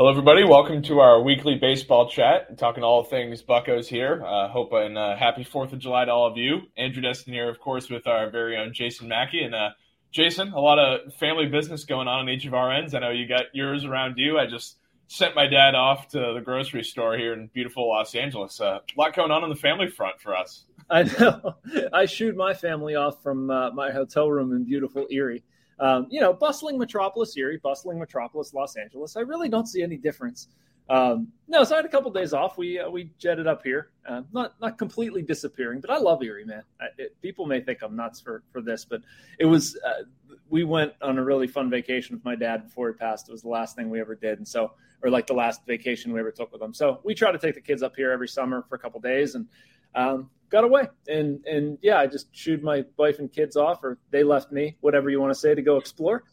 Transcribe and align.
Hello, 0.00 0.10
everybody. 0.10 0.44
Welcome 0.44 0.80
to 0.84 1.00
our 1.00 1.20
weekly 1.22 1.56
baseball 1.56 2.08
chat. 2.08 2.56
talking 2.56 2.82
all 2.82 3.04
things 3.04 3.42
Buckos 3.42 3.86
here. 3.86 4.24
Uh, 4.24 4.48
hope 4.48 4.72
and 4.72 4.96
uh, 4.96 5.14
happy 5.14 5.44
Fourth 5.44 5.74
of 5.74 5.78
July 5.78 6.06
to 6.06 6.10
all 6.10 6.26
of 6.26 6.38
you. 6.38 6.60
Andrew 6.78 7.02
Destin 7.02 7.34
here, 7.34 7.50
of 7.50 7.60
course, 7.60 7.90
with 7.90 8.06
our 8.06 8.30
very 8.30 8.56
own 8.56 8.72
Jason 8.72 9.08
Mackey. 9.08 9.42
And 9.42 9.54
uh, 9.54 9.68
Jason, 10.10 10.54
a 10.54 10.58
lot 10.58 10.78
of 10.78 11.12
family 11.16 11.48
business 11.48 11.84
going 11.84 12.08
on 12.08 12.20
on 12.20 12.30
each 12.30 12.46
of 12.46 12.54
our 12.54 12.72
ends. 12.72 12.94
I 12.94 13.00
know 13.00 13.10
you 13.10 13.28
got 13.28 13.52
yours 13.52 13.84
around 13.84 14.14
you. 14.16 14.38
I 14.38 14.46
just 14.46 14.78
sent 15.08 15.34
my 15.34 15.46
dad 15.46 15.74
off 15.74 16.08
to 16.12 16.32
the 16.34 16.40
grocery 16.42 16.82
store 16.82 17.18
here 17.18 17.34
in 17.34 17.50
beautiful 17.52 17.86
Los 17.86 18.14
Angeles. 18.14 18.58
Uh, 18.58 18.78
a 18.78 18.98
lot 18.98 19.14
going 19.14 19.30
on 19.30 19.44
on 19.44 19.50
the 19.50 19.54
family 19.54 19.88
front 19.88 20.18
for 20.18 20.34
us. 20.34 20.64
I 20.88 21.02
know. 21.02 21.56
I 21.92 22.06
shooed 22.06 22.38
my 22.38 22.54
family 22.54 22.94
off 22.94 23.22
from 23.22 23.50
uh, 23.50 23.70
my 23.72 23.90
hotel 23.90 24.30
room 24.30 24.52
in 24.52 24.64
beautiful 24.64 25.06
Erie 25.10 25.44
um, 25.80 26.06
you 26.10 26.20
know, 26.20 26.32
bustling 26.32 26.78
metropolis 26.78 27.36
Erie, 27.36 27.58
bustling 27.62 27.98
metropolis 27.98 28.54
Los 28.54 28.76
Angeles. 28.76 29.16
I 29.16 29.20
really 29.20 29.48
don't 29.48 29.66
see 29.66 29.82
any 29.82 29.96
difference. 29.96 30.48
Um, 30.90 31.28
no, 31.46 31.62
so 31.62 31.74
I 31.74 31.78
had 31.78 31.84
a 31.84 31.88
couple 31.88 32.08
of 32.08 32.14
days 32.14 32.32
off. 32.32 32.58
We 32.58 32.78
uh, 32.80 32.90
we 32.90 33.12
jetted 33.16 33.46
up 33.46 33.62
here, 33.62 33.90
uh, 34.08 34.22
not 34.32 34.60
not 34.60 34.76
completely 34.76 35.22
disappearing, 35.22 35.80
but 35.80 35.88
I 35.88 35.98
love 35.98 36.20
Erie, 36.22 36.44
man. 36.44 36.64
I, 36.80 36.86
it, 36.98 37.20
people 37.22 37.46
may 37.46 37.60
think 37.60 37.82
I'm 37.82 37.94
nuts 37.94 38.20
for 38.20 38.42
for 38.52 38.60
this, 38.60 38.84
but 38.84 39.00
it 39.38 39.46
was. 39.46 39.78
Uh, 39.86 40.04
we 40.48 40.64
went 40.64 40.92
on 41.00 41.16
a 41.16 41.22
really 41.22 41.46
fun 41.46 41.70
vacation 41.70 42.16
with 42.16 42.24
my 42.24 42.34
dad 42.34 42.64
before 42.64 42.88
he 42.88 42.94
passed. 42.94 43.28
It 43.28 43.32
was 43.32 43.42
the 43.42 43.48
last 43.48 43.76
thing 43.76 43.88
we 43.88 44.00
ever 44.00 44.16
did, 44.16 44.38
and 44.38 44.46
so, 44.46 44.72
or 45.00 45.08
like 45.08 45.28
the 45.28 45.32
last 45.34 45.64
vacation 45.64 46.12
we 46.12 46.18
ever 46.18 46.32
took 46.32 46.52
with 46.52 46.60
him. 46.60 46.74
So 46.74 46.98
we 47.04 47.14
try 47.14 47.30
to 47.30 47.38
take 47.38 47.54
the 47.54 47.60
kids 47.60 47.84
up 47.84 47.94
here 47.94 48.10
every 48.10 48.26
summer 48.26 48.64
for 48.68 48.74
a 48.74 48.78
couple 48.78 48.98
days, 48.98 49.36
and 49.36 49.46
um, 49.94 50.28
got 50.50 50.64
away. 50.64 50.88
And 51.08 51.44
and 51.46 51.78
yeah, 51.82 51.98
I 51.98 52.06
just 52.06 52.34
shooed 52.34 52.62
my 52.62 52.84
wife 52.96 53.18
and 53.18 53.32
kids 53.32 53.56
off, 53.56 53.82
or 53.82 53.98
they 54.10 54.22
left 54.22 54.52
me, 54.52 54.76
whatever 54.80 55.08
you 55.10 55.20
want 55.20 55.32
to 55.32 55.38
say, 55.38 55.54
to 55.54 55.62
go 55.62 55.76
explore. 55.76 56.24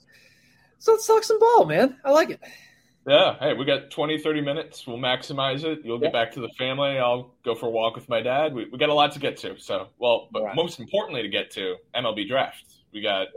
So 0.80 0.92
let's 0.92 1.08
talk 1.08 1.24
some 1.24 1.40
ball, 1.40 1.66
man. 1.66 1.98
I 2.04 2.12
like 2.12 2.32
it. 2.32 2.42
Yeah. 3.08 3.38
Hey, 3.40 3.54
we 3.54 3.64
got 3.64 3.90
20, 3.90 4.20
30 4.20 4.42
minutes. 4.42 4.86
We'll 4.86 4.98
maximize 4.98 5.64
it. 5.64 5.80
You'll 5.84 5.98
get 5.98 6.14
yeah. 6.14 6.26
back 6.26 6.34
to 6.34 6.42
the 6.42 6.50
family. 6.58 7.00
I'll 7.00 7.34
go 7.46 7.56
for 7.56 7.68
a 7.68 7.70
walk 7.70 7.96
with 7.96 8.10
my 8.10 8.22
dad. 8.22 8.54
We, 8.54 8.68
we 8.70 8.78
got 8.78 8.90
a 8.90 8.94
lot 8.94 9.14
to 9.14 9.20
get 9.20 9.38
to. 9.38 9.58
So, 9.60 9.88
well, 9.98 10.28
but 10.30 10.44
right. 10.44 10.56
most 10.56 10.80
importantly 10.80 11.22
to 11.22 11.30
get 11.30 11.52
to 11.52 11.78
MLB 11.96 12.28
draft. 12.28 12.66
We 12.92 13.02
got 13.02 13.28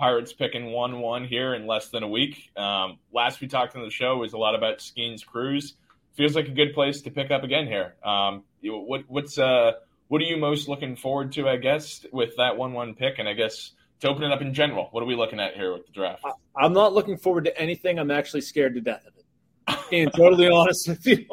Pirates 0.00 0.32
picking 0.32 0.72
1 0.72 0.98
1 0.98 1.24
here 1.26 1.54
in 1.54 1.66
less 1.66 1.90
than 1.90 2.02
a 2.02 2.08
week. 2.08 2.50
Um, 2.56 2.98
last 3.12 3.40
we 3.40 3.46
talked 3.46 3.76
on 3.76 3.82
the 3.82 3.90
show 3.90 4.16
was 4.16 4.32
a 4.32 4.38
lot 4.38 4.56
about 4.56 4.78
Skenes 4.78 5.24
Crews. 5.24 5.74
Feels 6.16 6.34
like 6.34 6.48
a 6.48 6.52
good 6.52 6.74
place 6.74 7.02
to 7.02 7.10
pick 7.12 7.30
up 7.30 7.44
again 7.44 7.68
here. 7.68 7.94
Um, 8.04 8.42
what, 8.62 9.04
what's, 9.06 9.38
uh, 9.38 9.72
what 10.10 10.20
are 10.20 10.24
you 10.24 10.36
most 10.36 10.68
looking 10.68 10.96
forward 10.96 11.30
to, 11.30 11.48
I 11.48 11.56
guess, 11.56 12.04
with 12.12 12.30
that 12.36 12.56
1 12.56 12.72
1 12.72 12.94
pick? 12.94 13.20
And 13.20 13.28
I 13.28 13.32
guess 13.32 13.70
to 14.00 14.08
open 14.08 14.24
it 14.24 14.32
up 14.32 14.42
in 14.42 14.52
general, 14.52 14.88
what 14.90 15.04
are 15.04 15.06
we 15.06 15.14
looking 15.14 15.38
at 15.38 15.54
here 15.54 15.72
with 15.72 15.86
the 15.86 15.92
draft? 15.92 16.24
I'm 16.56 16.72
not 16.72 16.92
looking 16.92 17.16
forward 17.16 17.44
to 17.44 17.56
anything. 17.56 17.96
I'm 17.96 18.10
actually 18.10 18.40
scared 18.40 18.74
to 18.74 18.80
death 18.80 19.06
of 19.06 19.12
it. 19.16 19.88
Being 19.88 20.10
totally 20.10 20.48
honest 20.52 20.88
with 20.88 21.06
you. 21.06 21.26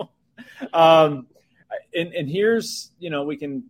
Um, 0.73 1.25
and, 1.95 2.13
and 2.13 2.29
here's, 2.29 2.91
you 2.99 3.09
know, 3.09 3.23
we 3.23 3.35
can 3.35 3.63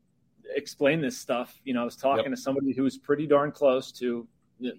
explain 0.54 1.00
this 1.00 1.18
stuff. 1.18 1.58
You 1.64 1.74
know, 1.74 1.84
I 1.84 1.86
was 1.86 1.96
talking 1.96 2.26
yep. 2.26 2.34
to 2.34 2.38
somebody 2.42 2.74
who 2.74 2.84
was 2.84 2.98
pretty 2.98 3.28
darn 3.28 3.54
close 3.54 3.94
to 3.94 4.28
the 4.60 4.74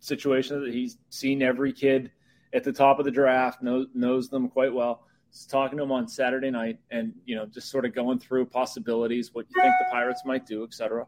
situation 0.00 0.64
that 0.64 0.72
he's 0.72 0.96
seen 1.10 1.42
every 1.42 1.74
kid 1.74 2.10
at 2.54 2.64
the 2.64 2.72
top 2.72 3.00
of 3.00 3.04
the 3.04 3.10
draft, 3.10 3.62
knows, 3.62 3.88
knows 3.92 4.30
them 4.30 4.48
quite 4.48 4.72
well 4.72 5.04
talking 5.50 5.78
to 5.78 5.84
him 5.84 5.92
on 5.92 6.06
Saturday 6.06 6.50
night 6.50 6.78
and, 6.90 7.12
you 7.24 7.34
know, 7.34 7.46
just 7.46 7.70
sort 7.70 7.84
of 7.84 7.94
going 7.94 8.18
through 8.18 8.46
possibilities, 8.46 9.30
what 9.32 9.46
you 9.48 9.60
think 9.60 9.74
the 9.80 9.86
Pirates 9.90 10.22
might 10.24 10.46
do, 10.46 10.64
et 10.64 10.72
cetera. 10.72 11.06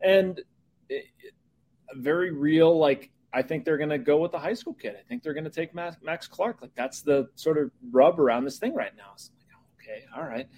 And 0.00 0.40
it, 0.88 1.04
very 1.94 2.30
real, 2.30 2.78
like, 2.78 3.10
I 3.32 3.42
think 3.42 3.64
they're 3.64 3.76
going 3.76 3.90
to 3.90 3.98
go 3.98 4.18
with 4.18 4.32
the 4.32 4.38
high 4.38 4.54
school 4.54 4.74
kid. 4.74 4.96
I 4.98 5.02
think 5.08 5.22
they're 5.22 5.34
going 5.34 5.44
to 5.44 5.50
take 5.50 5.74
Max, 5.74 5.96
Max, 6.02 6.26
Clark. 6.26 6.62
Like, 6.62 6.74
that's 6.74 7.02
the 7.02 7.28
sort 7.34 7.58
of 7.58 7.70
rub 7.90 8.18
around 8.18 8.44
this 8.44 8.58
thing 8.58 8.74
right 8.74 8.96
now. 8.96 9.12
So 9.16 9.32
like, 9.38 9.88
okay, 9.88 10.04
all 10.16 10.24
right. 10.24 10.48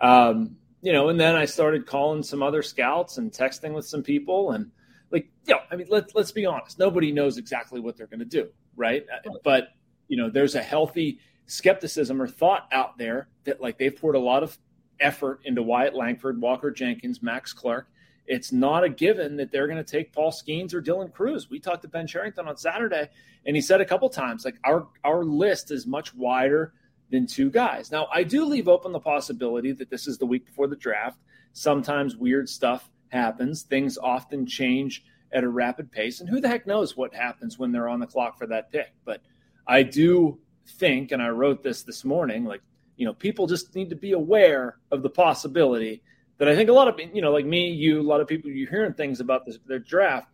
Um, 0.00 0.56
you 0.80 0.92
know, 0.92 1.08
and 1.08 1.18
then 1.18 1.34
I 1.34 1.44
started 1.44 1.86
calling 1.86 2.22
some 2.22 2.42
other 2.42 2.62
scouts 2.62 3.18
and 3.18 3.32
texting 3.32 3.72
with 3.72 3.86
some 3.86 4.02
people 4.02 4.52
and, 4.52 4.70
like, 5.10 5.30
you 5.46 5.54
know, 5.54 5.60
I 5.70 5.76
mean, 5.76 5.86
let's 5.90 6.12
let's 6.14 6.32
be 6.32 6.44
honest. 6.44 6.78
Nobody 6.78 7.12
knows 7.12 7.38
exactly 7.38 7.78
what 7.78 7.96
they're 7.96 8.08
going 8.08 8.18
to 8.20 8.24
do, 8.24 8.48
right? 8.74 9.04
But 9.44 9.68
you 10.08 10.16
know, 10.16 10.28
there's 10.28 10.56
a 10.56 10.62
healthy 10.62 11.20
skepticism 11.46 12.20
or 12.20 12.26
thought 12.26 12.68
out 12.72 12.96
there 12.98 13.28
that 13.44 13.60
like 13.60 13.78
they've 13.78 13.96
poured 13.96 14.14
a 14.14 14.20
lot 14.20 14.42
of 14.42 14.58
effort 15.00 15.40
into 15.44 15.62
Wyatt 15.62 15.94
Langford, 15.94 16.40
Walker 16.40 16.70
Jenkins, 16.70 17.22
Max 17.22 17.52
Clark. 17.52 17.88
It's 18.26 18.52
not 18.52 18.84
a 18.84 18.88
given 18.88 19.36
that 19.36 19.52
they're 19.52 19.66
going 19.66 19.82
to 19.82 19.84
take 19.84 20.12
Paul 20.12 20.32
Skenes 20.32 20.72
or 20.72 20.80
Dylan 20.80 21.12
Crews. 21.12 21.50
We 21.50 21.60
talked 21.60 21.82
to 21.82 21.88
Ben 21.88 22.06
Cherington 22.06 22.48
on 22.48 22.56
Saturday, 22.56 23.10
and 23.44 23.54
he 23.54 23.60
said 23.60 23.82
a 23.82 23.84
couple 23.84 24.08
times 24.08 24.44
like 24.44 24.56
our 24.64 24.88
our 25.02 25.24
list 25.24 25.70
is 25.70 25.86
much 25.86 26.14
wider 26.14 26.72
than 27.10 27.26
two 27.26 27.50
guys. 27.50 27.92
Now 27.92 28.08
I 28.12 28.22
do 28.22 28.44
leave 28.46 28.68
open 28.68 28.92
the 28.92 29.00
possibility 29.00 29.72
that 29.72 29.90
this 29.90 30.06
is 30.06 30.16
the 30.16 30.26
week 30.26 30.46
before 30.46 30.68
the 30.68 30.76
draft. 30.76 31.18
Sometimes 31.52 32.16
weird 32.16 32.48
stuff 32.48 32.90
happens. 33.08 33.62
Things 33.62 33.98
often 33.98 34.46
change 34.46 35.04
at 35.32 35.44
a 35.44 35.48
rapid 35.48 35.92
pace, 35.92 36.20
and 36.20 36.28
who 36.28 36.40
the 36.40 36.48
heck 36.48 36.66
knows 36.66 36.96
what 36.96 37.12
happens 37.12 37.58
when 37.58 37.72
they're 37.72 37.88
on 37.88 38.00
the 38.00 38.06
clock 38.06 38.38
for 38.38 38.46
that 38.46 38.72
pick. 38.72 38.92
But 39.04 39.20
I 39.66 39.82
do 39.82 40.38
think, 40.66 41.12
and 41.12 41.22
I 41.22 41.28
wrote 41.28 41.62
this 41.62 41.82
this 41.82 42.04
morning, 42.04 42.44
like, 42.44 42.62
you 42.96 43.06
know, 43.06 43.12
people 43.12 43.46
just 43.46 43.74
need 43.74 43.90
to 43.90 43.96
be 43.96 44.12
aware 44.12 44.78
of 44.90 45.02
the 45.02 45.10
possibility 45.10 46.02
that 46.38 46.48
I 46.48 46.56
think 46.56 46.68
a 46.68 46.72
lot 46.72 46.88
of, 46.88 46.98
you 47.12 47.22
know, 47.22 47.32
like 47.32 47.46
me, 47.46 47.70
you, 47.70 48.00
a 48.00 48.02
lot 48.02 48.20
of 48.20 48.28
people, 48.28 48.50
you're 48.50 48.70
hearing 48.70 48.94
things 48.94 49.20
about 49.20 49.46
this, 49.46 49.58
their 49.66 49.78
draft. 49.78 50.28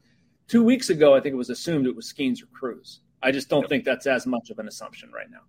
Two 0.48 0.64
weeks 0.64 0.90
ago, 0.90 1.14
I 1.14 1.20
think 1.20 1.34
it 1.34 1.36
was 1.36 1.50
assumed 1.50 1.86
it 1.86 1.94
was 1.94 2.12
Skenes 2.12 2.42
or 2.42 2.46
Crews. 2.46 3.00
I 3.22 3.30
just 3.30 3.48
don't 3.48 3.68
think 3.68 3.84
that's 3.84 4.06
as 4.06 4.26
much 4.26 4.50
of 4.50 4.58
an 4.58 4.66
assumption 4.66 5.12
right 5.12 5.30
now. 5.30 5.42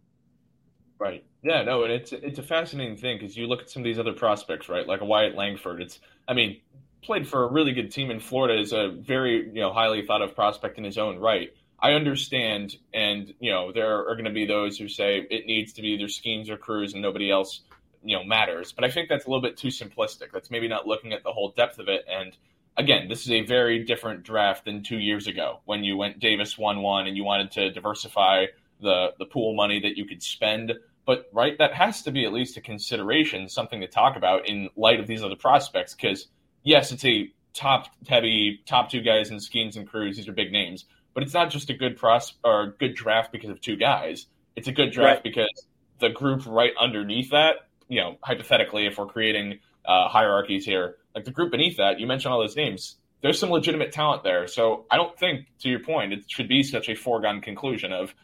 Right. 1.00 1.26
Yeah. 1.42 1.64
No, 1.64 1.84
and 1.84 1.92
it's 1.92 2.14
it's 2.14 2.38
a 2.38 2.44
fascinating 2.44 2.96
thing 2.96 3.18
because 3.18 3.36
you 3.36 3.48
look 3.48 3.62
at 3.62 3.70
some 3.72 3.82
of 3.82 3.86
these 3.86 3.98
other 3.98 4.14
prospects, 4.14 4.70
right? 4.70 4.86
Like 4.86 5.02
a 5.02 5.06
Wyatt 5.06 5.36
Langford. 5.36 5.82
It's, 5.82 6.00
I 6.28 6.34
mean, 6.34 6.62
played 7.02 7.28
for 7.28 7.44
a 7.44 7.52
really 7.52 7.74
good 7.74 7.92
team 7.92 8.12
in 8.12 8.20
Florida. 8.20 8.60
Is 8.60 8.72
a 8.72 8.90
very 8.90 9.48
you 9.48 9.62
know 9.62 9.74
highly 9.74 10.06
thought 10.06 10.22
of 10.22 10.36
prospect 10.36 10.78
in 10.78 10.84
his 10.84 11.00
own 11.00 11.18
right. 11.18 11.54
I 11.82 11.94
understand, 11.94 12.76
and 12.94 13.34
you 13.40 13.52
know 13.52 13.72
there 13.72 14.08
are 14.08 14.14
going 14.14 14.26
to 14.26 14.32
be 14.32 14.46
those 14.46 14.78
who 14.78 14.88
say 14.88 15.26
it 15.30 15.48
needs 15.48 15.74
to 15.74 15.82
be 15.82 15.90
either 15.90 16.06
Skenes 16.06 16.50
or 16.50 16.58
Crews, 16.58 16.94
and 16.94 17.02
nobody 17.02 17.32
else, 17.32 17.62
you 18.04 18.16
know, 18.16 18.24
matters. 18.24 18.72
But 18.72 18.84
I 18.84 18.92
think 18.92 19.10
that's 19.10 19.26
a 19.26 19.30
little 19.30 19.42
bit 19.42 19.58
too 19.58 19.70
simplistic. 19.70 20.32
That's 20.32 20.52
maybe 20.52 20.68
not 20.68 20.86
looking 20.86 21.12
at 21.12 21.24
the 21.24 21.32
whole 21.32 21.54
depth 21.58 21.80
of 21.80 21.88
it. 21.88 22.06
And 22.08 22.38
again, 22.78 23.08
this 23.08 23.22
is 23.22 23.32
a 23.32 23.42
very 23.42 23.84
different 23.84 24.22
draft 24.24 24.66
than 24.66 24.84
two 24.84 25.00
years 25.00 25.26
ago 25.26 25.62
when 25.66 25.84
you 25.84 25.98
went 25.98 26.20
Davis 26.20 26.56
one 26.56 26.84
one 26.84 27.08
and 27.08 27.18
you 27.18 27.24
wanted 27.24 27.52
to 27.54 27.72
diversify 27.72 28.46
the 28.80 29.14
the 29.18 29.26
pool 29.26 29.56
money 29.56 29.80
that 29.80 29.98
you 29.98 30.06
could 30.06 30.22
spend. 30.22 30.74
But 31.08 31.30
right, 31.34 31.58
that 31.58 31.74
has 31.74 32.04
to 32.04 32.12
be 32.12 32.26
at 32.26 32.32
least 32.32 32.58
a 32.58 32.62
consideration, 32.62 33.50
something 33.50 33.82
to 33.82 33.88
talk 33.88 34.18
about 34.18 34.48
in 34.48 34.70
light 34.76 35.00
of 35.00 35.08
these 35.08 35.24
other 35.24 35.36
prospects. 35.36 35.96
Because 35.96 36.28
yes, 36.62 36.92
it's 36.92 37.06
a 37.06 37.32
top 37.56 37.88
heavy 38.08 38.62
top 38.68 38.92
two 38.92 39.02
guys 39.02 39.32
in 39.32 39.38
Skenes 39.38 39.78
and 39.78 39.88
Crews. 39.88 40.18
These 40.18 40.28
are 40.28 40.34
big 40.34 40.52
names 40.52 40.86
but 41.14 41.24
it's 41.24 41.34
not 41.34 41.50
just 41.50 41.70
a 41.70 41.74
good 41.74 41.98
pros 41.98 42.34
or 42.44 42.76
good 42.80 42.96
draft 42.96 43.32
because 43.32 43.50
of 43.50 43.62
two 43.62 43.76
guys. 43.76 44.28
It's 44.56 44.68
a 44.68 44.72
good 44.72 44.92
draft 44.92 45.18
right. 45.18 45.24
because 45.24 45.68
the 46.00 46.10
group 46.10 46.46
right 46.46 46.72
underneath 46.80 47.32
that, 47.32 47.68
you 47.88 48.02
know, 48.02 48.18
hypothetically, 48.24 48.86
if 48.86 48.98
we're 48.98 49.06
creating 49.06 49.60
uh, 49.86 50.08
hierarchies 50.08 50.66
here, 50.66 50.98
like 51.16 51.26
the 51.26 51.32
group 51.32 51.52
beneath 51.52 51.78
that, 51.78 52.00
you 52.00 52.08
mentioned 52.08 52.34
all 52.34 52.40
those 52.40 52.56
names. 52.56 52.98
There's 53.22 53.40
some 53.40 53.50
legitimate 53.50 53.92
talent 53.92 54.24
there. 54.24 54.48
So 54.48 54.86
I 54.90 54.98
don't 54.98 55.18
think, 55.18 55.46
to 55.60 55.70
your 55.70 55.80
point, 55.80 56.14
it 56.14 56.24
should 56.28 56.48
be 56.48 56.64
such 56.64 56.90
a 56.90 56.96
foregone 56.96 57.42
conclusion 57.42 57.94
of 57.94 58.16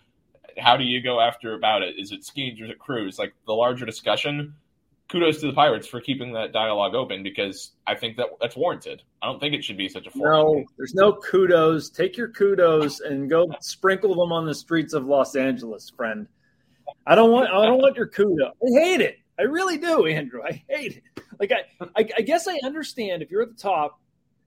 how 0.57 0.75
do 0.75 0.83
you 0.83 1.03
go 1.03 1.19
after 1.19 1.53
about 1.53 1.83
it? 1.83 1.95
Is 1.99 2.11
it 2.11 2.21
Skenes 2.21 2.59
or 2.59 2.65
is 2.65 2.71
it 2.71 2.79
Crews? 2.79 3.19
Like 3.19 3.33
the 3.45 3.53
larger 3.53 3.85
discussion 3.85 4.55
kudos 5.09 5.40
to 5.40 5.47
the 5.47 5.53
Pirates 5.53 5.88
for 5.88 6.01
keeping 6.01 6.34
that 6.34 6.51
dialogue 6.51 6.94
open 6.94 7.23
because 7.23 7.72
I 7.85 7.95
think 7.95 8.18
that 8.18 8.28
that's 8.41 8.56
warranted. 8.56 9.03
I 9.22 9.28
don't 9.28 9.40
think 9.40 9.53
it 9.53 9.63
should 9.63 9.78
be 9.78 9.88
such 9.88 10.07
a 10.07 10.18
no. 10.18 10.63
There's 10.78 10.94
no 10.94 11.13
kudos. 11.13 11.90
Take 11.90 12.18
your 12.18 12.29
kudos 12.29 13.00
and 13.00 13.29
go 13.29 13.47
sprinkle 13.62 14.16
them 14.16 14.31
on 14.31 14.46
the 14.46 14.56
streets 14.56 14.94
of 14.94 15.06
Los 15.06 15.35
Angeles, 15.35 15.90
friend. 15.90 16.28
I 17.05 17.16
don't 17.16 17.31
want. 17.31 17.49
I 17.49 17.66
don't 17.66 17.79
want 17.79 17.96
your 17.96 18.08
kudos. 18.08 18.52
I 18.61 18.79
hate 18.79 19.02
it. 19.02 19.17
I 19.40 19.43
really 19.43 19.78
do, 19.78 20.05
Andrew. 20.05 20.41
I 20.43 20.64
hate 20.67 20.97
it. 20.97 21.23
Like 21.40 21.52
I, 21.52 21.85
I, 21.96 22.09
I 22.17 22.22
guess 22.22 22.47
I 22.47 22.58
understand 22.64 23.22
if 23.22 23.29
you're 23.29 23.43
at 23.43 23.49
the 23.49 23.61
top, 23.61 23.99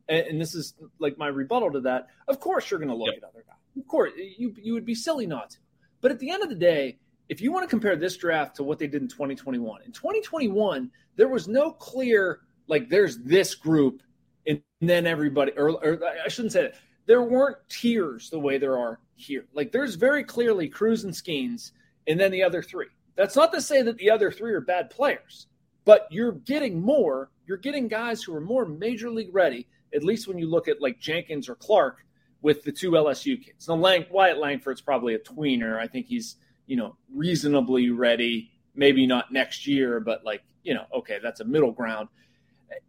and, 0.09 0.27
and, 0.27 0.41
this 0.41 0.55
is 0.57 0.75
like 0.99 1.17
my 1.17 1.29
rebuttal 1.29 1.71
to 1.73 1.81
that. 1.83 2.09
Of 2.27 2.41
course, 2.41 2.71
you're 2.71 2.81
going 2.81 2.89
to 2.91 2.97
look 2.97 3.15
yep. 3.15 3.23
at 3.23 3.29
other 3.29 3.45
guys. 3.47 3.57
Of 3.79 3.87
course, 3.87 4.13
you 4.17 4.55
you 4.61 4.75
would 4.75 4.85
be 4.85 4.95
silly 4.95 5.27
not 5.27 5.51
to. 5.51 5.59
But 6.01 6.11
at 6.11 6.19
the 6.19 6.31
end 6.31 6.43
of 6.43 6.49
the 6.49 6.57
day, 6.57 6.99
if 7.31 7.41
you 7.41 7.53
want 7.53 7.63
to 7.63 7.71
compare 7.71 7.95
this 7.95 8.17
draft 8.17 8.57
to 8.57 8.65
what 8.65 8.81
they 8.81 8.89
did 8.89 9.03
in 9.03 9.09
2021, 9.09 9.83
in 9.83 9.93
2021, 9.93 10.91
there 11.15 11.29
was 11.29 11.47
no 11.47 11.71
clear, 11.71 12.41
like, 12.67 12.89
there's 12.89 13.19
this 13.19 13.55
group 13.55 14.03
and 14.49 14.61
then 14.81 15.07
everybody, 15.07 15.53
or, 15.53 15.71
or 15.71 16.01
I 16.25 16.29
shouldn't 16.29 16.53
say 16.53 16.63
that. 16.63 16.75
There 17.07 17.23
weren't 17.23 17.57
tiers 17.69 18.31
the 18.31 18.39
way 18.39 18.59
there 18.59 18.77
are 18.77 18.99
here. 19.15 19.47
Like, 19.55 19.71
there's 19.71 19.95
very 19.95 20.25
clearly 20.25 20.69
Crews 20.69 21.05
and 21.05 21.15
Skenes 21.15 21.71
and 22.09 22.19
then 22.19 22.33
the 22.33 22.43
other 22.43 22.63
three. 22.63 22.89
That's 23.15 23.37
not 23.37 23.53
to 23.53 23.61
say 23.61 23.83
that 23.83 23.97
the 23.97 24.11
other 24.11 24.33
three 24.33 24.53
are 24.53 24.61
bad 24.61 24.91
players, 24.91 25.47
but 25.85 26.09
you're 26.11 26.33
getting 26.33 26.81
more. 26.81 27.31
You're 27.47 27.59
getting 27.59 27.87
guys 27.87 28.25
who 28.25 28.35
are 28.35 28.41
more 28.41 28.67
major 28.67 29.09
league 29.09 29.33
ready, 29.33 29.69
at 29.95 30.03
least 30.03 30.27
when 30.27 30.39
you 30.39 30.51
look 30.51 30.67
at 30.67 30.83
like 30.83 30.99
Jenkins 30.99 31.49
or 31.49 31.55
Clark 31.55 32.05
with 32.43 32.65
the 32.65 32.73
two 32.73 32.93
LSU 32.93 33.41
kids. 33.41 33.69
Now, 33.69 33.77
Lang, 33.77 34.07
Wyatt 34.11 34.39
Langford's 34.39 34.81
probably 34.81 35.15
a 35.15 35.19
tweener. 35.21 35.79
I 35.79 35.87
think 35.87 36.07
he's 36.07 36.37
you 36.71 36.77
know, 36.77 36.95
reasonably 37.13 37.91
ready. 37.91 38.49
Maybe 38.77 39.05
not 39.05 39.33
next 39.33 39.67
year, 39.67 39.99
but 39.99 40.25
like, 40.25 40.41
you 40.63 40.73
know, 40.73 40.85
okay, 40.95 41.19
that's 41.21 41.41
a 41.41 41.45
middle 41.45 41.73
ground. 41.73 42.09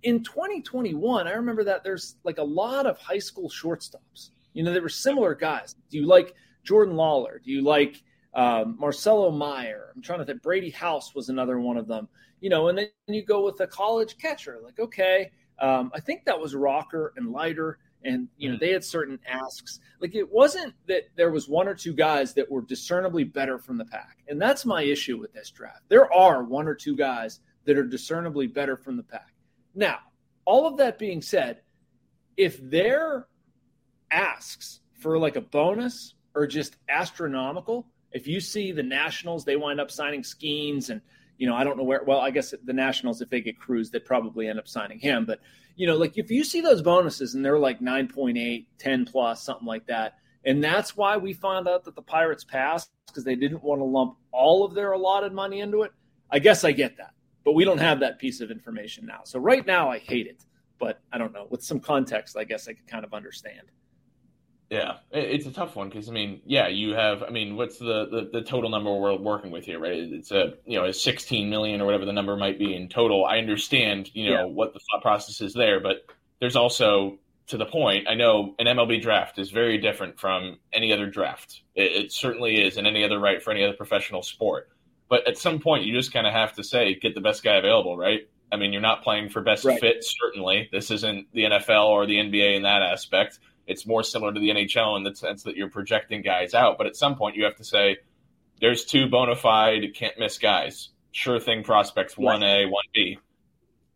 In 0.03 0.23
2021, 0.23 1.27
I 1.27 1.31
remember 1.31 1.63
that 1.63 1.83
there's 1.83 2.15
like 2.23 2.37
a 2.37 2.43
lot 2.43 2.85
of 2.85 2.99
high 2.99 3.17
school 3.17 3.49
shortstops. 3.49 4.29
You 4.53 4.63
know, 4.63 4.71
there 4.71 4.83
were 4.83 4.89
similar 4.89 5.33
guys. 5.33 5.75
Do 5.89 5.97
you 5.97 6.05
like 6.05 6.35
Jordan 6.63 6.93
Lawlar? 6.93 7.43
Do 7.43 7.49
you 7.49 7.63
like 7.63 8.03
um, 8.35 8.77
Marcelo 8.79 9.31
Meyer? 9.31 9.91
I'm 9.95 10.03
trying 10.03 10.19
to 10.19 10.25
think. 10.25 10.43
Brady 10.43 10.69
House 10.69 11.15
was 11.15 11.29
another 11.29 11.59
one 11.59 11.77
of 11.77 11.87
them. 11.87 12.07
You 12.39 12.51
know, 12.51 12.67
and 12.67 12.77
then 12.77 12.89
you 13.07 13.25
go 13.25 13.43
with 13.43 13.59
a 13.61 13.67
college 13.67 14.15
catcher. 14.19 14.59
Like, 14.63 14.79
okay, 14.79 15.31
um, 15.57 15.89
I 15.95 16.01
think 16.01 16.25
that 16.25 16.39
was 16.39 16.53
Rocker 16.53 17.13
and 17.17 17.31
Leiter 17.31 17.79
and 18.03 18.27
you 18.37 18.49
know 18.49 18.55
mm. 18.55 18.59
they 18.59 18.71
had 18.71 18.83
certain 18.83 19.19
asks. 19.27 19.79
Like 19.99 20.15
it 20.15 20.31
wasn't 20.31 20.73
that 20.87 21.09
there 21.15 21.31
was 21.31 21.47
one 21.47 21.67
or 21.67 21.75
two 21.75 21.93
guys 21.93 22.33
that 22.33 22.49
were 22.49 22.61
discernibly 22.61 23.23
better 23.23 23.57
from 23.57 23.77
the 23.77 23.85
pack. 23.85 24.17
And 24.27 24.41
that's 24.41 24.65
my 24.65 24.83
issue 24.83 25.17
with 25.17 25.33
this 25.33 25.51
draft. 25.51 25.81
There 25.89 26.11
are 26.13 26.43
one 26.43 26.67
or 26.67 26.75
two 26.75 26.95
guys 26.95 27.39
that 27.65 27.77
are 27.77 27.83
discernibly 27.83 28.47
better 28.47 28.75
from 28.75 28.97
the 28.97 29.03
pack. 29.03 29.33
Now 29.75 29.99
all 30.45 30.67
of 30.67 30.77
that 30.77 30.97
being 30.97 31.21
said 31.21 31.61
if 32.37 32.57
their 32.69 33.27
asks 34.11 34.81
for 34.99 35.17
like 35.17 35.35
a 35.35 35.41
bonus 35.41 36.15
are 36.35 36.47
just 36.47 36.77
astronomical 36.89 37.87
if 38.11 38.27
you 38.27 38.39
see 38.39 38.71
the 38.71 38.83
nationals 38.83 39.45
they 39.45 39.55
wind 39.55 39.79
up 39.79 39.91
signing 39.91 40.23
Skenes 40.23 40.89
and 40.89 41.01
you 41.41 41.47
know 41.47 41.55
i 41.55 41.63
don't 41.63 41.77
know 41.77 41.83
where 41.83 42.03
well 42.05 42.19
i 42.19 42.29
guess 42.29 42.53
the 42.63 42.73
nationals 42.73 43.21
if 43.21 43.29
they 43.29 43.41
get 43.41 43.59
Crews 43.59 43.89
they 43.89 43.99
probably 43.99 44.47
end 44.47 44.59
up 44.59 44.67
signing 44.67 44.99
him 44.99 45.25
but 45.25 45.39
you 45.75 45.87
know, 45.87 45.97
like 45.97 46.17
if 46.17 46.29
you 46.29 46.43
see 46.43 46.61
those 46.61 46.81
bonuses 46.81 47.35
and 47.35 47.43
they're 47.43 47.59
like 47.59 47.79
9.8, 47.79 48.65
10 48.77 49.05
plus, 49.05 49.43
something 49.43 49.67
like 49.67 49.85
that. 49.87 50.15
And 50.43 50.63
that's 50.63 50.97
why 50.97 51.17
we 51.17 51.33
found 51.33 51.67
out 51.67 51.83
that 51.85 51.95
the 51.95 52.01
Pirates 52.01 52.43
passed 52.43 52.91
because 53.07 53.23
they 53.23 53.35
didn't 53.35 53.63
want 53.63 53.79
to 53.79 53.85
lump 53.85 54.17
all 54.31 54.65
of 54.65 54.73
their 54.73 54.91
allotted 54.93 55.33
money 55.33 55.59
into 55.59 55.83
it. 55.83 55.91
I 56.31 56.39
guess 56.39 56.63
I 56.63 56.71
get 56.71 56.97
that, 56.97 57.13
but 57.43 57.53
we 57.53 57.65
don't 57.65 57.77
have 57.77 57.99
that 57.99 58.17
piece 58.17 58.41
of 58.41 58.49
information 58.49 59.05
now. 59.05 59.21
So 59.23 59.39
right 59.39 59.65
now 59.65 59.89
I 59.89 59.99
hate 59.99 60.27
it, 60.27 60.45
but 60.79 61.01
I 61.11 61.17
don't 61.17 61.33
know. 61.33 61.47
With 61.49 61.63
some 61.63 61.79
context, 61.79 62.37
I 62.37 62.43
guess 62.43 62.67
I 62.67 62.73
could 62.73 62.87
kind 62.87 63.05
of 63.05 63.13
understand. 63.13 63.71
Yeah, 64.71 64.99
it's 65.11 65.45
a 65.45 65.51
tough 65.51 65.75
one 65.75 65.89
because 65.89 66.07
I 66.07 66.13
mean, 66.13 66.41
yeah, 66.45 66.69
you 66.69 66.93
have. 66.93 67.23
I 67.23 67.29
mean, 67.29 67.57
what's 67.57 67.77
the, 67.77 68.07
the, 68.09 68.29
the 68.31 68.41
total 68.41 68.69
number 68.69 68.89
we're 68.89 69.17
working 69.17 69.51
with 69.51 69.65
here, 69.65 69.79
right? 69.79 69.91
It's 69.91 70.31
a 70.31 70.53
you 70.65 70.79
know 70.79 70.85
a 70.85 70.93
16 70.93 71.49
million 71.49 71.81
or 71.81 71.85
whatever 71.85 72.05
the 72.05 72.13
number 72.13 72.37
might 72.37 72.57
be 72.57 72.73
in 72.73 72.87
total. 72.87 73.25
I 73.25 73.37
understand, 73.37 74.09
you 74.13 74.29
know, 74.29 74.31
yeah. 74.31 74.43
what 74.45 74.73
the 74.73 74.79
thought 74.79 75.01
process 75.01 75.41
is 75.41 75.53
there, 75.53 75.81
but 75.81 76.05
there's 76.39 76.55
also 76.55 77.19
to 77.47 77.57
the 77.57 77.65
point. 77.65 78.07
I 78.07 78.13
know 78.13 78.55
an 78.59 78.65
MLB 78.65 79.01
draft 79.01 79.39
is 79.39 79.51
very 79.51 79.77
different 79.77 80.17
from 80.17 80.57
any 80.71 80.93
other 80.93 81.07
draft. 81.07 81.63
It, 81.75 81.91
it 81.91 82.13
certainly 82.13 82.65
is, 82.65 82.77
in 82.77 82.85
any 82.85 83.03
other 83.03 83.19
right 83.19 83.43
for 83.43 83.51
any 83.51 83.65
other 83.65 83.75
professional 83.75 84.23
sport. 84.23 84.69
But 85.09 85.27
at 85.27 85.37
some 85.37 85.59
point, 85.59 85.83
you 85.83 85.93
just 85.93 86.13
kind 86.13 86.25
of 86.25 86.31
have 86.31 86.53
to 86.53 86.63
say, 86.63 86.95
get 86.95 87.13
the 87.13 87.19
best 87.19 87.43
guy 87.43 87.55
available, 87.55 87.97
right? 87.97 88.21
I 88.53 88.55
mean, 88.55 88.71
you're 88.71 88.81
not 88.81 89.03
playing 89.03 89.31
for 89.31 89.41
best 89.41 89.65
right. 89.65 89.81
fit. 89.81 90.05
Certainly, 90.05 90.69
this 90.71 90.91
isn't 90.91 91.27
the 91.33 91.43
NFL 91.43 91.87
or 91.87 92.05
the 92.05 92.15
NBA 92.15 92.55
in 92.55 92.63
that 92.63 92.81
aspect 92.81 93.39
it's 93.67 93.85
more 93.85 94.03
similar 94.03 94.33
to 94.33 94.39
the 94.39 94.49
NHL 94.49 94.97
in 94.97 95.03
the 95.03 95.15
sense 95.15 95.43
that 95.43 95.55
you're 95.55 95.69
projecting 95.69 96.21
guys 96.21 96.53
out. 96.53 96.77
But 96.77 96.87
at 96.87 96.95
some 96.95 97.15
point, 97.15 97.35
you 97.35 97.43
have 97.45 97.55
to 97.57 97.63
say, 97.63 97.97
there's 98.59 98.85
two 98.85 99.07
bona 99.09 99.35
fide, 99.35 99.93
can't 99.95 100.17
miss 100.19 100.37
guys, 100.37 100.89
sure 101.11 101.39
thing 101.39 101.63
prospects, 101.63 102.15
1A, 102.15 102.69
1B. 102.69 103.17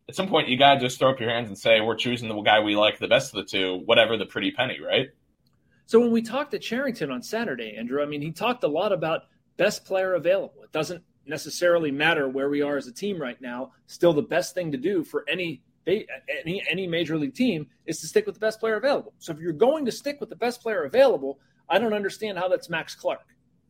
At 0.08 0.16
some 0.16 0.28
point, 0.28 0.50
you 0.50 0.58
got 0.58 0.76
to 0.76 0.80
just 0.80 1.00
throw 1.00 1.12
up 1.12 1.20
your 1.20 1.30
hands 1.30 1.48
and 1.48 1.58
say, 1.58 1.82
we're 1.82 1.96
choosing 1.96 2.28
the 2.28 2.40
guy 2.42 2.60
we 2.60 2.76
like 2.76 3.00
the 3.00 3.08
best 3.08 3.34
of 3.34 3.38
the 3.38 3.50
two, 3.50 3.82
whatever 3.86 4.18
the 4.18 4.26
pretty 4.26 4.52
penny, 4.52 4.80
right? 4.80 5.10
So 5.88 6.00
when 6.00 6.12
we 6.12 6.22
talked 6.22 6.52
to 6.52 6.60
Cherington 6.60 7.12
on 7.12 7.22
Saturday, 7.22 7.76
Andrew, 7.78 8.02
I 8.02 8.06
mean, 8.06 8.22
he 8.22 8.32
talked 8.32 8.64
a 8.64 8.68
lot 8.68 8.92
about 8.92 9.24
best 9.58 9.86
player 9.86 10.14
available. 10.14 10.64
It 10.64 10.72
doesn't 10.72 11.04
necessarily 11.26 11.92
matter 11.92 12.30
where 12.30 12.50
we 12.50 12.62
are 12.62 12.78
as 12.78 12.88
a 12.88 12.92
team 12.92 13.22
right 13.22 13.40
now. 13.42 13.72
Still, 13.88 14.14
the 14.14 14.22
best 14.22 14.54
thing 14.54 14.72
to 14.72 14.78
do 14.78 15.04
for 15.04 15.26
any 15.28 15.62
they 15.86 16.08
any 16.44 16.64
any 16.70 16.88
major 16.88 17.18
league 17.18 17.36
team 17.36 17.68
is 17.86 18.00
to 18.02 18.08
stick 18.08 18.26
with 18.26 18.36
the 18.36 18.40
best 18.40 18.60
player 18.60 18.76
available. 18.76 19.14
So 19.20 19.32
if 19.32 19.40
you're 19.40 19.54
going 19.54 19.86
to 19.86 19.92
stick 19.92 20.20
with 20.20 20.30
the 20.30 20.36
best 20.36 20.62
player 20.62 20.84
available, 20.84 21.40
I 21.70 21.80
don't 21.80 21.94
understand 21.94 22.38
how 22.38 22.48
that's 22.48 22.70
Max 22.70 22.96
Clark. 22.96 23.26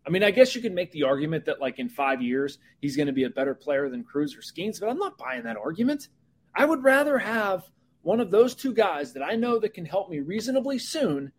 I 0.08 0.10
mean, 0.10 0.24
I 0.24 0.32
guess 0.32 0.56
you 0.56 0.62
can 0.62 0.74
make 0.74 0.92
the 0.92 1.04
argument 1.04 1.46
that 1.46 1.60
like 1.60 1.80
in 1.80 1.90
five 1.90 2.22
years 2.22 2.60
he's 2.82 2.96
going 2.96 3.08
to 3.08 3.14
be 3.14 3.24
a 3.24 3.30
better 3.30 3.56
player 3.56 3.90
than 3.90 4.04
Crews 4.04 4.36
or 4.36 4.42
Skenes, 4.42 4.80
but 4.80 4.90
I'm 4.90 4.98
not 4.98 5.18
buying 5.18 5.44
that 5.44 5.58
argument. 5.58 6.10
I 6.56 6.66
would 6.66 6.84
rather 6.84 7.18
have 7.18 7.64
one 8.02 8.20
of 8.20 8.32
those 8.32 8.56
two 8.56 8.74
guys 8.74 9.14
that 9.14 9.24
I 9.24 9.36
know 9.36 9.60
that 9.60 9.74
can 9.74 9.84
help 9.84 10.10
me 10.10 10.20
reasonably 10.20 10.78
soon. 10.78 11.32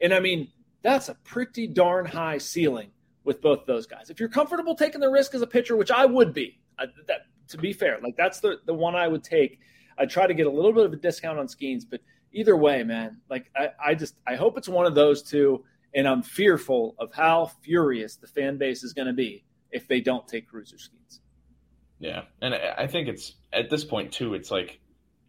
And 0.00 0.12
I 0.12 0.20
mean, 0.20 0.48
that's 0.82 1.08
a 1.08 1.14
pretty 1.24 1.66
darn 1.66 2.04
high 2.06 2.38
ceiling 2.38 2.90
with 3.24 3.40
both 3.40 3.66
those 3.66 3.86
guys. 3.86 4.10
If 4.10 4.20
you're 4.20 4.28
comfortable 4.28 4.74
taking 4.74 5.00
the 5.00 5.10
risk 5.10 5.34
as 5.34 5.42
a 5.42 5.46
pitcher, 5.46 5.76
which 5.76 5.90
I 5.90 6.06
would 6.06 6.32
be, 6.34 6.60
uh, 6.78 6.86
that 7.08 7.22
to 7.48 7.58
be 7.58 7.72
fair, 7.72 7.98
like 8.02 8.16
that's 8.16 8.40
the 8.40 8.58
the 8.66 8.74
one 8.74 8.94
I 8.94 9.08
would 9.08 9.24
take 9.24 9.60
I 10.00 10.06
try 10.06 10.26
to 10.26 10.34
get 10.34 10.46
a 10.46 10.50
little 10.50 10.72
bit 10.72 10.86
of 10.86 10.92
a 10.92 10.96
discount 10.96 11.38
on 11.38 11.46
Skenes, 11.46 11.84
but 11.88 12.00
either 12.32 12.56
way, 12.56 12.82
man, 12.82 13.18
like 13.28 13.50
I, 13.54 13.68
I 13.84 13.94
just 13.94 14.14
I 14.26 14.36
hope 14.36 14.56
it's 14.56 14.68
one 14.68 14.86
of 14.86 14.94
those 14.94 15.22
two, 15.22 15.64
and 15.94 16.08
I'm 16.08 16.22
fearful 16.22 16.94
of 16.98 17.12
how 17.12 17.52
furious 17.62 18.16
the 18.16 18.26
fan 18.26 18.56
base 18.56 18.82
is 18.82 18.92
going 18.92 19.08
to 19.08 19.12
be 19.12 19.44
if 19.70 19.86
they 19.86 20.00
don't 20.00 20.26
take 20.26 20.48
Cruiser 20.48 20.76
Skenes. 20.76 21.20
Yeah, 21.98 22.22
and 22.40 22.54
I 22.54 22.86
think 22.86 23.08
it's 23.08 23.34
at 23.52 23.68
this 23.68 23.84
point 23.84 24.12
too. 24.12 24.34
It's 24.34 24.50
like 24.50 24.80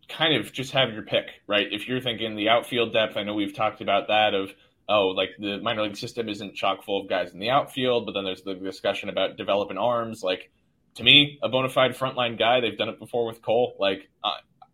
kind 0.08 0.36
of 0.36 0.54
just 0.54 0.72
have 0.72 0.94
your 0.94 1.04
pick, 1.04 1.26
right? 1.48 1.68
If 1.70 1.88
you're 1.88 2.02
thinking 2.02 2.36
the 2.36 2.50
outfield 2.50 2.94
depth, 2.94 3.18
I 3.18 3.24
know 3.24 3.34
we've 3.34 3.56
talked 3.56 3.82
about 3.82 4.08
that 4.08 4.34
of 4.34 4.54
oh, 4.88 5.08
like 5.08 5.30
the 5.40 5.60
minor 5.62 5.84
league 5.84 5.98
system 5.98 6.28
isn't 6.30 6.56
chock 6.56 6.84
full 6.84 7.02
of 7.02 7.10
guys 7.10 7.34
in 7.34 7.40
the 7.40 7.50
outfield, 7.50 8.06
but 8.06 8.14
then 8.14 8.26
there's 8.26 8.42
the 8.42 8.56
discussion 8.56 9.10
about 9.10 9.38
developing 9.38 9.78
arms. 9.78 10.22
Like 10.24 10.52
to 10.96 11.04
me, 11.04 11.40
a 11.42 11.50
bona 11.50 11.70
fide 11.70 11.98
frontline 11.98 12.38
guy, 12.38 12.62
they've 12.62 12.78
done 12.78 12.90
it 12.90 13.00
before 13.00 13.26
with 13.26 13.42
Cole. 13.42 13.76
Like 13.80 14.10
uh, 14.24 14.32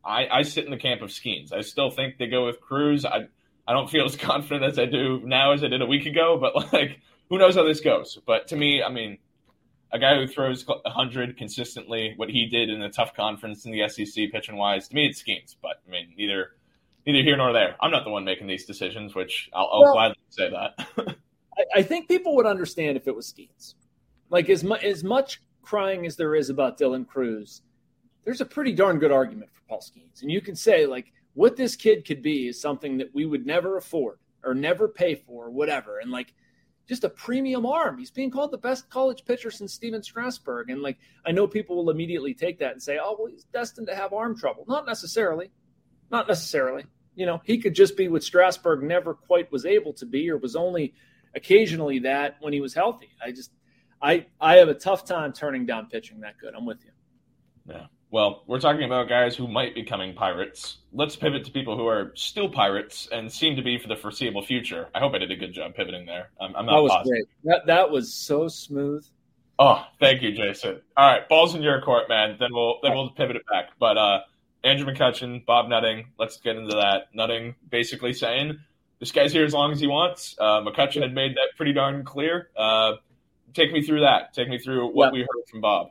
I, 0.07 0.39
I 0.39 0.41
sit 0.43 0.65
in 0.65 0.71
the 0.71 0.77
camp 0.77 1.01
of 1.01 1.09
Skenes. 1.09 1.51
I 1.51 1.61
still 1.61 1.91
think 1.91 2.17
they 2.17 2.27
go 2.27 2.45
with 2.45 2.61
Crews. 2.61 3.05
I 3.05 3.27
I 3.67 3.73
don't 3.73 3.89
feel 3.89 4.05
as 4.05 4.15
confident 4.31 4.63
as 4.63 4.79
I 4.79 4.85
do 4.85 5.21
now 5.23 5.51
as 5.51 5.63
I 5.63 5.67
did 5.67 5.81
a 5.81 5.85
week 5.85 6.05
ago, 6.05 6.37
but 6.39 6.73
like 6.73 6.99
who 7.29 7.37
knows 7.37 7.55
how 7.55 7.63
this 7.63 7.81
goes. 7.81 8.17
But 8.25 8.47
to 8.47 8.55
me, 8.55 8.81
I 8.81 8.89
mean, 8.89 9.17
a 9.91 9.99
guy 9.99 10.15
who 10.15 10.27
throws 10.27 10.65
100 10.65 11.37
consistently, 11.37 12.13
what 12.15 12.29
he 12.29 12.45
did 12.45 12.69
in 12.69 12.81
a 12.81 12.89
tough 12.89 13.13
conference 13.13 13.65
in 13.65 13.71
the 13.71 13.87
SEC 13.89 14.31
pitching 14.31 14.55
wise, 14.55 14.87
to 14.87 14.95
me 14.95 15.07
it's 15.07 15.21
Skenes. 15.21 15.55
But 15.61 15.81
I 15.85 15.91
mean, 15.91 16.13
neither 16.17 16.51
neither 17.05 17.23
here 17.23 17.37
nor 17.37 17.53
there. 17.53 17.75
I'm 17.81 17.91
not 17.91 18.03
the 18.03 18.09
one 18.09 18.23
making 18.23 18.47
these 18.47 18.65
decisions, 18.65 19.15
which 19.15 19.49
I'll, 19.53 19.69
I'll 19.71 19.81
well, 19.83 19.93
gladly 19.93 20.17
say 20.29 20.49
that. 20.49 20.87
I, 21.57 21.79
I, 21.79 21.81
think 21.81 22.07
people 22.07 22.35
would 22.35 22.45
understand 22.45 22.97
if 22.97 23.07
it 23.07 23.15
was 23.15 23.31
Skenes. 23.31 23.75
Like 24.29 24.49
as, 24.49 24.63
mu- 24.63 24.75
as 24.75 25.05
much 25.05 25.41
crying 25.61 26.05
as 26.05 26.17
there 26.17 26.35
is 26.35 26.49
about 26.49 26.77
Dylan 26.77 27.07
Crews, 27.07 27.61
there's 28.27 28.41
a 28.41 28.45
pretty 28.45 28.73
darn 28.73 28.99
good 28.99 29.13
argument 29.13 29.49
for 29.53 29.61
Paul 29.69 29.79
Skenes. 29.79 30.21
And 30.21 30.29
you 30.29 30.41
can 30.41 30.53
say, 30.53 30.85
like, 30.85 31.13
what 31.33 31.55
this 31.55 31.77
kid 31.77 32.05
could 32.05 32.21
be 32.21 32.49
is 32.49 32.59
something 32.59 32.97
that 32.97 33.15
we 33.15 33.25
would 33.25 33.45
never 33.45 33.77
afford 33.77 34.19
or 34.43 34.53
never 34.53 34.89
pay 34.89 35.15
for 35.15 35.45
or 35.45 35.49
whatever. 35.49 35.99
And 35.99 36.11
like, 36.11 36.33
just 36.89 37.05
a 37.05 37.09
premium 37.09 37.65
arm. 37.65 37.97
He's 37.97 38.11
being 38.11 38.29
called 38.29 38.51
the 38.51 38.57
best 38.57 38.89
college 38.89 39.23
pitcher 39.23 39.49
since 39.49 39.73
Stephen 39.73 40.03
Strasburg. 40.03 40.69
And 40.69 40.81
like, 40.81 40.97
I 41.25 41.31
know 41.31 41.47
people 41.47 41.77
will 41.77 41.89
immediately 41.89 42.33
take 42.33 42.59
that 42.59 42.73
and 42.73 42.83
say, 42.83 42.99
oh, 43.01 43.15
well, 43.17 43.31
he's 43.31 43.45
destined 43.45 43.87
to 43.87 43.95
have 43.95 44.11
arm 44.11 44.37
trouble. 44.37 44.65
Not 44.67 44.85
necessarily. 44.85 45.49
Not 46.11 46.27
necessarily. 46.27 46.83
You 47.15 47.27
know, 47.27 47.41
he 47.45 47.59
could 47.59 47.75
just 47.75 47.95
be 47.95 48.09
what 48.09 48.23
Strasburg 48.23 48.83
never 48.83 49.13
quite 49.13 49.49
was 49.53 49.65
able 49.65 49.93
to 49.93 50.05
be 50.05 50.29
or 50.29 50.35
was 50.35 50.57
only 50.57 50.95
occasionally 51.33 51.99
that 51.99 52.35
when 52.41 52.51
he 52.51 52.59
was 52.59 52.73
healthy. 52.73 53.11
I 53.23 53.31
just, 53.31 53.51
I, 54.01 54.25
I 54.37 54.57
have 54.57 54.67
a 54.67 54.73
tough 54.73 55.05
time 55.05 55.31
turning 55.31 55.65
down 55.65 55.85
pitching 55.85 56.19
that 56.21 56.37
good. 56.37 56.53
I'm 56.53 56.65
with 56.65 56.83
you. 56.83 56.91
Yeah. 57.73 57.85
Well, 58.09 58.43
we're 58.47 58.59
talking 58.59 58.83
about 58.83 59.09
guys 59.09 59.35
who 59.35 59.47
might 59.47 59.75
be 59.75 59.81
becoming 59.81 60.13
pirates. 60.13 60.77
Let's 60.93 61.17
pivot 61.17 61.43
to 61.45 61.51
people 61.51 61.77
who 61.77 61.87
are 61.87 62.13
still 62.15 62.47
pirates 62.49 63.09
and 63.11 63.31
seem 63.31 63.57
to 63.57 63.61
be 63.61 63.77
for 63.77 63.89
the 63.89 63.97
foreseeable 63.97 64.43
future. 64.43 64.87
I 64.95 64.99
hope 64.99 65.13
I 65.13 65.17
did 65.17 65.31
a 65.31 65.35
good 65.35 65.53
job 65.53 65.75
pivoting 65.75 66.05
there. 66.05 66.29
I'm, 66.39 66.55
I'm 66.55 66.65
not 66.65 66.77
that 66.77 66.83
was 66.83 66.91
positive. 66.91 67.11
great. 67.11 67.27
That 67.43 67.65
that 67.67 67.91
was 67.91 68.13
so 68.13 68.47
smooth. 68.47 69.05
Oh, 69.59 69.83
thank 69.99 70.21
you, 70.21 70.31
Jason. 70.31 70.81
All 70.95 71.11
right, 71.11 71.27
balls 71.27 71.55
in 71.55 71.61
your 71.61 71.81
court, 71.81 72.07
man. 72.07 72.37
Then 72.39 72.49
we'll 72.53 72.79
then 72.81 72.93
we'll 72.93 73.09
pivot 73.09 73.35
it 73.35 73.43
back. 73.51 73.71
But 73.77 73.97
uh, 73.97 74.19
Andrew 74.63 74.85
McCutchen, 74.85 75.45
Bob 75.45 75.67
Nutting. 75.67 76.07
Let's 76.17 76.37
get 76.37 76.55
into 76.55 76.75
that. 76.75 77.13
Nutting 77.13 77.55
basically 77.69 78.13
saying 78.13 78.57
this 78.99 79.11
guy's 79.11 79.33
here 79.33 79.45
as 79.45 79.53
long 79.53 79.71
as 79.71 79.79
he 79.79 79.87
wants. 79.87 80.35
Uh, 80.39 80.61
McCutchen 80.61 81.01
had 81.01 81.13
made 81.13 81.35
that 81.35 81.49
pretty 81.57 81.73
darn 81.73 82.05
clear. 82.05 82.49
Uh, 82.55 82.93
take 83.53 83.71
me 83.71 83.81
through 83.81 84.01
that. 84.01 84.33
Take 84.33 84.47
me 84.47 84.59
through 84.59 84.93
what 84.93 85.11
we 85.11 85.19
heard 85.19 85.47
from 85.49 85.61
Bob. 85.61 85.87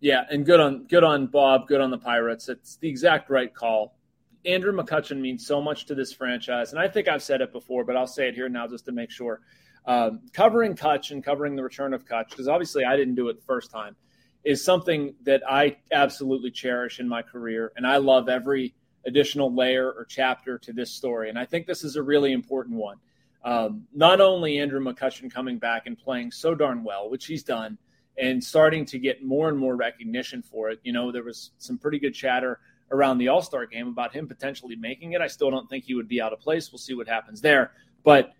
Yeah, 0.00 0.24
and 0.30 0.44
good 0.44 0.60
on 0.60 0.84
good 0.84 1.04
on 1.04 1.26
Bob, 1.26 1.68
good 1.68 1.80
on 1.80 1.90
the 1.90 1.98
Pirates. 1.98 2.48
It's 2.48 2.76
the 2.76 2.88
exact 2.88 3.30
right 3.30 3.52
call. 3.52 3.96
Andrew 4.44 4.72
McCutchen 4.72 5.20
means 5.20 5.46
so 5.46 5.60
much 5.60 5.86
to 5.86 5.94
this 5.94 6.12
franchise, 6.12 6.72
and 6.72 6.80
I 6.80 6.88
think 6.88 7.08
I've 7.08 7.22
said 7.22 7.40
it 7.40 7.52
before, 7.52 7.84
but 7.84 7.96
I'll 7.96 8.06
say 8.06 8.28
it 8.28 8.34
here 8.34 8.48
now 8.48 8.66
just 8.68 8.84
to 8.84 8.92
make 8.92 9.10
sure. 9.10 9.40
Um, 9.86 10.20
covering 10.32 10.76
Kutch 10.76 11.10
and 11.10 11.24
covering 11.24 11.56
the 11.56 11.62
return 11.62 11.94
of 11.94 12.04
Kutch, 12.04 12.30
because 12.30 12.46
obviously 12.46 12.84
I 12.84 12.96
didn't 12.96 13.14
do 13.14 13.28
it 13.28 13.36
the 13.36 13.46
first 13.46 13.70
time, 13.70 13.96
is 14.44 14.62
something 14.64 15.14
that 15.22 15.42
I 15.48 15.78
absolutely 15.90 16.50
cherish 16.50 17.00
in 17.00 17.08
my 17.08 17.22
career, 17.22 17.72
and 17.76 17.86
I 17.86 17.96
love 17.96 18.28
every 18.28 18.74
additional 19.06 19.54
layer 19.54 19.90
or 19.90 20.04
chapter 20.04 20.58
to 20.58 20.72
this 20.72 20.92
story. 20.92 21.28
And 21.30 21.38
I 21.38 21.44
think 21.46 21.66
this 21.66 21.82
is 21.84 21.96
a 21.96 22.02
really 22.02 22.32
important 22.32 22.76
one. 22.76 22.98
um, 23.46 23.86
not 23.94 24.20
only 24.20 24.58
Andrew 24.58 24.80
McCutchen 24.80 25.32
coming 25.32 25.58
back 25.58 25.86
and 25.86 25.96
playing 25.96 26.32
so 26.32 26.52
darn 26.54 26.82
well, 26.82 27.08
which 27.08 27.26
he's 27.26 27.44
done, 27.44 27.78
and 28.18 28.42
starting 28.42 28.84
to 28.86 28.98
get 28.98 29.24
more 29.24 29.48
and 29.48 29.58
more 29.58 29.76
recognition 29.76 30.42
for 30.42 30.70
it. 30.70 30.80
You 30.82 30.92
know, 30.92 31.12
there 31.12 31.22
was 31.24 31.50
some 31.58 31.78
pretty 31.78 31.98
good 31.98 32.14
chatter 32.14 32.60
around 32.90 33.18
the 33.18 33.28
All 33.28 33.42
Star 33.42 33.66
game 33.66 33.88
about 33.88 34.14
him 34.14 34.26
potentially 34.26 34.76
making 34.76 35.12
it. 35.12 35.20
I 35.20 35.26
still 35.26 35.50
don't 35.50 35.68
think 35.68 35.84
he 35.84 35.94
would 35.94 36.08
be 36.08 36.20
out 36.20 36.32
of 36.32 36.40
place. 36.40 36.72
We'll 36.72 36.78
see 36.78 36.94
what 36.94 37.08
happens 37.08 37.40
there. 37.40 37.72
But 38.04 38.32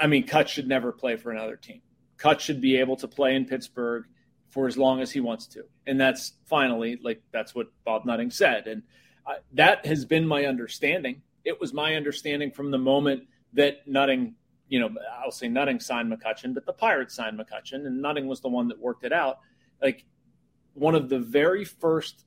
I 0.00 0.06
mean, 0.06 0.26
Kutch 0.26 0.48
should 0.48 0.66
never 0.66 0.90
play 0.90 1.16
for 1.16 1.30
another 1.30 1.56
team. 1.56 1.82
Kutch 2.18 2.40
should 2.40 2.60
be 2.60 2.76
able 2.76 2.96
to 2.96 3.08
play 3.08 3.36
in 3.36 3.44
Pittsburgh 3.44 4.04
for 4.48 4.66
as 4.66 4.76
long 4.76 5.00
as 5.00 5.10
he 5.10 5.20
wants 5.20 5.46
to. 5.48 5.64
And 5.86 6.00
that's 6.00 6.34
finally, 6.46 6.98
like, 7.02 7.22
that's 7.32 7.54
what 7.54 7.68
Bob 7.84 8.04
Nutting 8.04 8.30
said. 8.30 8.66
And 8.66 8.82
uh, 9.26 9.34
that 9.54 9.86
has 9.86 10.04
been 10.04 10.26
my 10.26 10.44
understanding. 10.44 11.22
It 11.44 11.60
was 11.60 11.72
my 11.72 11.94
understanding 11.94 12.50
from 12.50 12.70
the 12.70 12.78
moment 12.78 13.24
that 13.54 13.86
Nutting, 13.86 14.34
you 14.72 14.80
know, 14.80 14.88
I'll 15.22 15.30
say 15.30 15.48
Nutting 15.48 15.80
signed 15.80 16.10
McCutchen, 16.10 16.54
but 16.54 16.64
the 16.64 16.72
Pirates 16.72 17.14
signed 17.14 17.38
McCutchen, 17.38 17.86
and 17.86 18.00
Nutting 18.00 18.26
was 18.26 18.40
the 18.40 18.48
one 18.48 18.68
that 18.68 18.78
worked 18.78 19.04
it 19.04 19.12
out. 19.12 19.40
Like, 19.82 20.06
one 20.72 20.94
of 20.94 21.10
the 21.10 21.18
very 21.18 21.62
first 21.62 22.24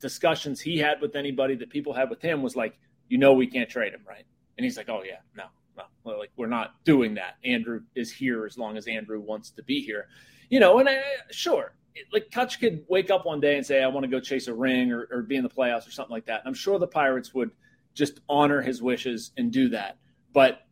discussions 0.00 0.60
he 0.60 0.78
had 0.78 1.00
with 1.00 1.14
anybody 1.14 1.54
that 1.54 1.70
people 1.70 1.92
had 1.92 2.10
with 2.10 2.20
him 2.20 2.42
was 2.42 2.56
like, 2.56 2.76
you 3.06 3.18
know, 3.18 3.34
we 3.34 3.46
can't 3.46 3.70
trade 3.70 3.92
him, 3.92 4.00
right? 4.04 4.24
And 4.58 4.64
he's 4.64 4.76
like, 4.76 4.88
oh, 4.88 5.04
yeah, 5.06 5.20
no, 5.36 5.44
no, 5.76 6.18
like 6.18 6.32
we're 6.36 6.48
not 6.48 6.74
doing 6.82 7.14
that. 7.14 7.36
Andrew 7.44 7.82
is 7.94 8.10
here 8.10 8.46
as 8.46 8.58
long 8.58 8.76
as 8.76 8.88
Andrew 8.88 9.20
wants 9.20 9.50
to 9.52 9.62
be 9.62 9.80
here, 9.80 10.08
you 10.50 10.58
know. 10.58 10.80
And 10.80 10.88
I, 10.88 11.00
sure, 11.30 11.76
like 12.12 12.30
Kutch 12.30 12.58
could 12.58 12.84
wake 12.88 13.12
up 13.12 13.26
one 13.26 13.38
day 13.38 13.56
and 13.56 13.64
say, 13.64 13.80
I 13.80 13.86
want 13.86 14.02
to 14.02 14.10
go 14.10 14.18
chase 14.18 14.48
a 14.48 14.54
ring 14.54 14.90
or, 14.90 15.06
or 15.12 15.22
be 15.22 15.36
in 15.36 15.44
the 15.44 15.48
playoffs 15.48 15.86
or 15.86 15.92
something 15.92 16.12
like 16.12 16.26
that. 16.26 16.40
And 16.40 16.48
I'm 16.48 16.54
sure 16.54 16.80
the 16.80 16.88
Pirates 16.88 17.32
would 17.32 17.52
just 17.94 18.18
honor 18.28 18.60
his 18.60 18.82
wishes 18.82 19.30
and 19.36 19.52
do 19.52 19.68
that. 19.68 19.98
But 20.32 20.65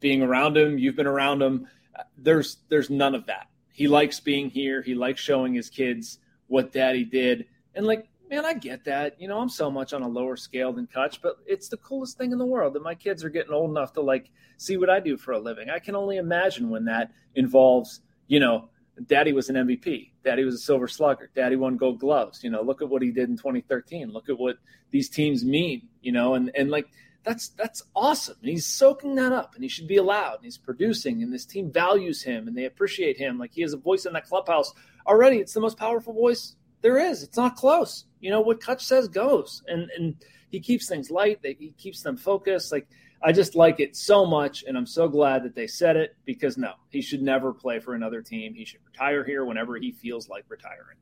being 0.00 0.22
around 0.22 0.56
him, 0.56 0.78
you've 0.78 0.96
been 0.96 1.06
around 1.06 1.42
him. 1.42 1.68
There's 2.16 2.58
there's 2.68 2.90
none 2.90 3.14
of 3.14 3.26
that. 3.26 3.48
He 3.72 3.88
likes 3.88 4.20
being 4.20 4.50
here. 4.50 4.82
He 4.82 4.94
likes 4.94 5.20
showing 5.20 5.54
his 5.54 5.70
kids 5.70 6.18
what 6.48 6.72
daddy 6.72 7.04
did. 7.04 7.46
And 7.74 7.86
like, 7.86 8.08
man, 8.28 8.44
I 8.44 8.54
get 8.54 8.84
that. 8.84 9.20
You 9.20 9.28
know, 9.28 9.38
I'm 9.38 9.48
so 9.48 9.70
much 9.70 9.92
on 9.92 10.02
a 10.02 10.08
lower 10.08 10.36
scale 10.36 10.72
than 10.72 10.86
Kutch, 10.86 11.18
but 11.22 11.36
it's 11.46 11.68
the 11.68 11.76
coolest 11.76 12.18
thing 12.18 12.32
in 12.32 12.38
the 12.38 12.46
world 12.46 12.74
that 12.74 12.82
my 12.82 12.94
kids 12.94 13.24
are 13.24 13.30
getting 13.30 13.52
old 13.52 13.70
enough 13.70 13.92
to 13.94 14.00
like 14.00 14.30
see 14.56 14.76
what 14.76 14.90
I 14.90 15.00
do 15.00 15.16
for 15.16 15.32
a 15.32 15.38
living. 15.38 15.70
I 15.70 15.78
can 15.78 15.94
only 15.94 16.16
imagine 16.16 16.70
when 16.70 16.84
that 16.86 17.12
involves, 17.34 18.00
you 18.26 18.40
know, 18.40 18.68
daddy 19.06 19.32
was 19.32 19.48
an 19.48 19.56
MVP. 19.56 20.10
Daddy 20.24 20.44
was 20.44 20.54
a 20.54 20.58
silver 20.58 20.88
slugger. 20.88 21.30
Daddy 21.34 21.56
won 21.56 21.76
gold 21.76 21.98
gloves. 21.98 22.44
You 22.44 22.50
know, 22.50 22.62
look 22.62 22.82
at 22.82 22.88
what 22.88 23.02
he 23.02 23.10
did 23.10 23.28
in 23.28 23.36
2013. 23.36 24.10
Look 24.10 24.28
at 24.28 24.38
what 24.38 24.56
these 24.90 25.08
teams 25.08 25.44
mean, 25.44 25.88
you 26.02 26.12
know, 26.12 26.34
and, 26.34 26.50
and 26.54 26.70
like 26.70 26.88
that's 27.22 27.48
that's 27.50 27.82
awesome. 27.94 28.36
And 28.40 28.50
he's 28.50 28.66
soaking 28.66 29.14
that 29.16 29.32
up 29.32 29.54
and 29.54 29.62
he 29.62 29.68
should 29.68 29.86
be 29.86 29.96
allowed. 29.96 30.36
And 30.36 30.44
he's 30.44 30.58
producing 30.58 31.22
and 31.22 31.32
this 31.32 31.44
team 31.44 31.70
values 31.70 32.22
him 32.22 32.48
and 32.48 32.56
they 32.56 32.64
appreciate 32.64 33.18
him. 33.18 33.38
Like 33.38 33.52
he 33.52 33.62
has 33.62 33.72
a 33.72 33.78
voice 33.78 34.06
in 34.06 34.12
that 34.14 34.26
clubhouse 34.26 34.72
already. 35.06 35.36
It's 35.36 35.52
the 35.52 35.60
most 35.60 35.78
powerful 35.78 36.12
voice 36.12 36.56
there 36.82 36.98
is. 36.98 37.22
It's 37.22 37.36
not 37.36 37.56
close. 37.56 38.04
You 38.20 38.30
know 38.30 38.40
what 38.40 38.60
Kutch 38.60 38.82
says 38.82 39.08
goes, 39.08 39.62
and 39.66 39.90
and 39.96 40.16
he 40.50 40.60
keeps 40.60 40.88
things 40.88 41.10
light. 41.10 41.40
He 41.42 41.74
keeps 41.78 42.02
them 42.02 42.16
focused. 42.16 42.72
Like 42.72 42.88
I 43.22 43.32
just 43.32 43.54
like 43.54 43.80
it 43.80 43.96
so 43.96 44.24
much, 44.24 44.64
and 44.66 44.76
I'm 44.76 44.86
so 44.86 45.08
glad 45.08 45.44
that 45.44 45.54
they 45.54 45.66
said 45.66 45.96
it 45.96 46.16
because 46.24 46.56
no, 46.56 46.72
he 46.88 47.02
should 47.02 47.22
never 47.22 47.52
play 47.52 47.78
for 47.80 47.94
another 47.94 48.22
team. 48.22 48.54
He 48.54 48.64
should 48.64 48.80
retire 48.86 49.24
here 49.24 49.44
whenever 49.44 49.76
he 49.76 49.92
feels 49.92 50.28
like 50.28 50.44
retiring. 50.48 50.96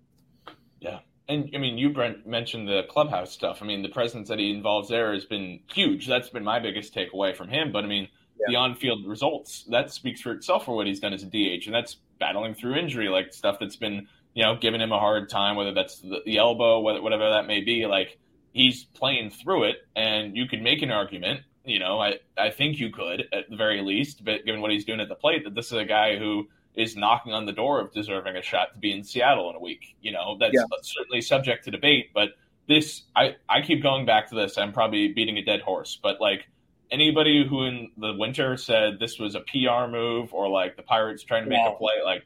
Yeah. 0.80 1.00
And 1.28 1.50
I 1.54 1.58
mean, 1.58 1.76
you 1.76 1.90
Brent 1.90 2.26
mentioned 2.26 2.68
the 2.68 2.82
clubhouse 2.88 3.32
stuff. 3.32 3.58
I 3.60 3.66
mean, 3.66 3.82
the 3.82 3.88
presence 3.88 4.28
that 4.28 4.38
he 4.38 4.50
involves 4.50 4.88
there 4.88 5.12
has 5.12 5.26
been 5.26 5.60
huge. 5.70 6.06
That's 6.06 6.30
been 6.30 6.44
my 6.44 6.58
biggest 6.58 6.94
takeaway 6.94 7.36
from 7.36 7.48
him. 7.48 7.70
But 7.70 7.84
I 7.84 7.86
mean, 7.86 8.08
yeah. 8.38 8.46
the 8.48 8.56
on-field 8.56 9.06
results 9.06 9.64
that 9.70 9.90
speaks 9.92 10.22
for 10.22 10.32
itself 10.32 10.64
for 10.64 10.74
what 10.74 10.86
he's 10.86 11.00
done 11.00 11.12
as 11.12 11.22
a 11.22 11.26
DH, 11.26 11.66
and 11.66 11.74
that's 11.74 11.96
battling 12.18 12.54
through 12.54 12.76
injury, 12.76 13.08
like 13.08 13.32
stuff 13.34 13.58
that's 13.60 13.76
been 13.76 14.08
you 14.38 14.44
know, 14.44 14.56
giving 14.56 14.80
him 14.80 14.92
a 14.92 14.98
hard 15.00 15.28
time, 15.28 15.56
whether 15.56 15.74
that's 15.74 15.98
the, 15.98 16.20
the 16.24 16.38
elbow, 16.38 16.78
whatever 16.78 17.28
that 17.28 17.48
may 17.48 17.60
be. 17.60 17.86
Like 17.86 18.18
he's 18.52 18.84
playing 18.84 19.30
through 19.30 19.64
it, 19.64 19.76
and 19.96 20.36
you 20.36 20.46
could 20.46 20.62
make 20.62 20.80
an 20.80 20.92
argument. 20.92 21.40
You 21.64 21.80
know, 21.80 21.98
I 21.98 22.20
I 22.36 22.50
think 22.50 22.78
you 22.78 22.90
could 22.90 23.24
at 23.32 23.50
the 23.50 23.56
very 23.56 23.82
least, 23.82 24.24
but 24.24 24.44
given 24.44 24.60
what 24.60 24.70
he's 24.70 24.84
doing 24.84 25.00
at 25.00 25.08
the 25.08 25.16
plate, 25.16 25.42
that 25.42 25.56
this 25.56 25.66
is 25.66 25.72
a 25.72 25.84
guy 25.84 26.16
who 26.18 26.48
is 26.78 26.96
knocking 26.96 27.32
on 27.32 27.44
the 27.44 27.52
door 27.52 27.80
of 27.80 27.92
deserving 27.92 28.36
a 28.36 28.42
shot 28.42 28.72
to 28.72 28.78
be 28.78 28.92
in 28.92 29.02
Seattle 29.02 29.50
in 29.50 29.56
a 29.56 29.60
week. 29.60 29.96
You 30.00 30.12
know, 30.12 30.36
that's 30.38 30.54
yeah. 30.54 30.62
certainly 30.82 31.20
subject 31.20 31.64
to 31.64 31.70
debate, 31.70 32.10
but 32.14 32.30
this 32.68 33.02
I 33.16 33.36
I 33.48 33.62
keep 33.62 33.82
going 33.82 34.06
back 34.06 34.28
to 34.28 34.36
this. 34.36 34.56
I'm 34.56 34.72
probably 34.72 35.08
beating 35.08 35.36
a 35.38 35.44
dead 35.44 35.60
horse, 35.60 35.98
but 36.00 36.20
like 36.20 36.46
anybody 36.90 37.46
who 37.46 37.64
in 37.64 37.90
the 37.96 38.14
winter 38.16 38.56
said 38.56 38.98
this 39.00 39.18
was 39.18 39.34
a 39.34 39.40
PR 39.40 39.90
move 39.90 40.32
or 40.32 40.48
like 40.48 40.76
the 40.76 40.82
Pirates 40.82 41.24
trying 41.24 41.44
to 41.44 41.50
make 41.50 41.66
a 41.66 41.76
play, 41.76 41.94
like 42.04 42.24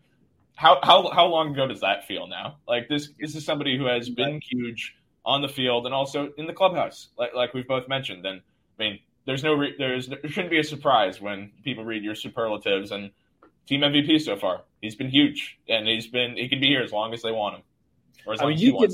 how 0.54 0.78
how 0.82 1.10
how 1.10 1.26
long 1.26 1.52
ago 1.52 1.66
does 1.66 1.80
that 1.80 2.06
feel 2.06 2.26
now? 2.26 2.56
Like 2.68 2.88
this 2.88 3.08
this 3.18 3.34
is 3.34 3.44
somebody 3.44 3.78
who 3.78 3.86
has 3.86 4.10
been 4.10 4.40
huge 4.42 4.94
on 5.24 5.40
the 5.40 5.48
field 5.48 5.86
and 5.86 5.94
also 5.94 6.32
in 6.36 6.46
the 6.46 6.52
clubhouse, 6.52 7.08
like 7.16 7.34
like 7.34 7.54
we've 7.54 7.68
both 7.68 7.88
mentioned. 7.88 8.26
And 8.26 8.42
I 8.78 8.82
mean, 8.82 8.98
there's 9.24 9.42
no 9.42 9.54
re- 9.54 9.74
there's 9.78 10.08
there 10.08 10.28
shouldn't 10.28 10.50
be 10.50 10.58
a 10.58 10.64
surprise 10.64 11.20
when 11.20 11.52
people 11.64 11.84
read 11.84 12.02
your 12.02 12.14
superlatives 12.14 12.90
and 12.90 13.10
team 13.66 13.80
MVP 13.80 14.20
so 14.20 14.36
far. 14.36 14.62
He's 14.80 14.96
been 14.96 15.08
huge, 15.08 15.58
and 15.68 15.86
he's 15.86 16.06
been 16.06 16.36
he 16.36 16.48
can 16.48 16.60
be 16.60 16.68
here 16.68 16.82
as 16.82 16.92
long 16.92 17.14
as 17.14 17.22
they 17.22 17.32
want 17.32 17.56
him, 17.56 17.62
or 18.26 18.34
as 18.34 18.40
I 18.40 18.44
long 18.44 18.50
mean, 18.50 18.56
as 18.58 18.62
you 18.62 18.78
can 18.78 18.90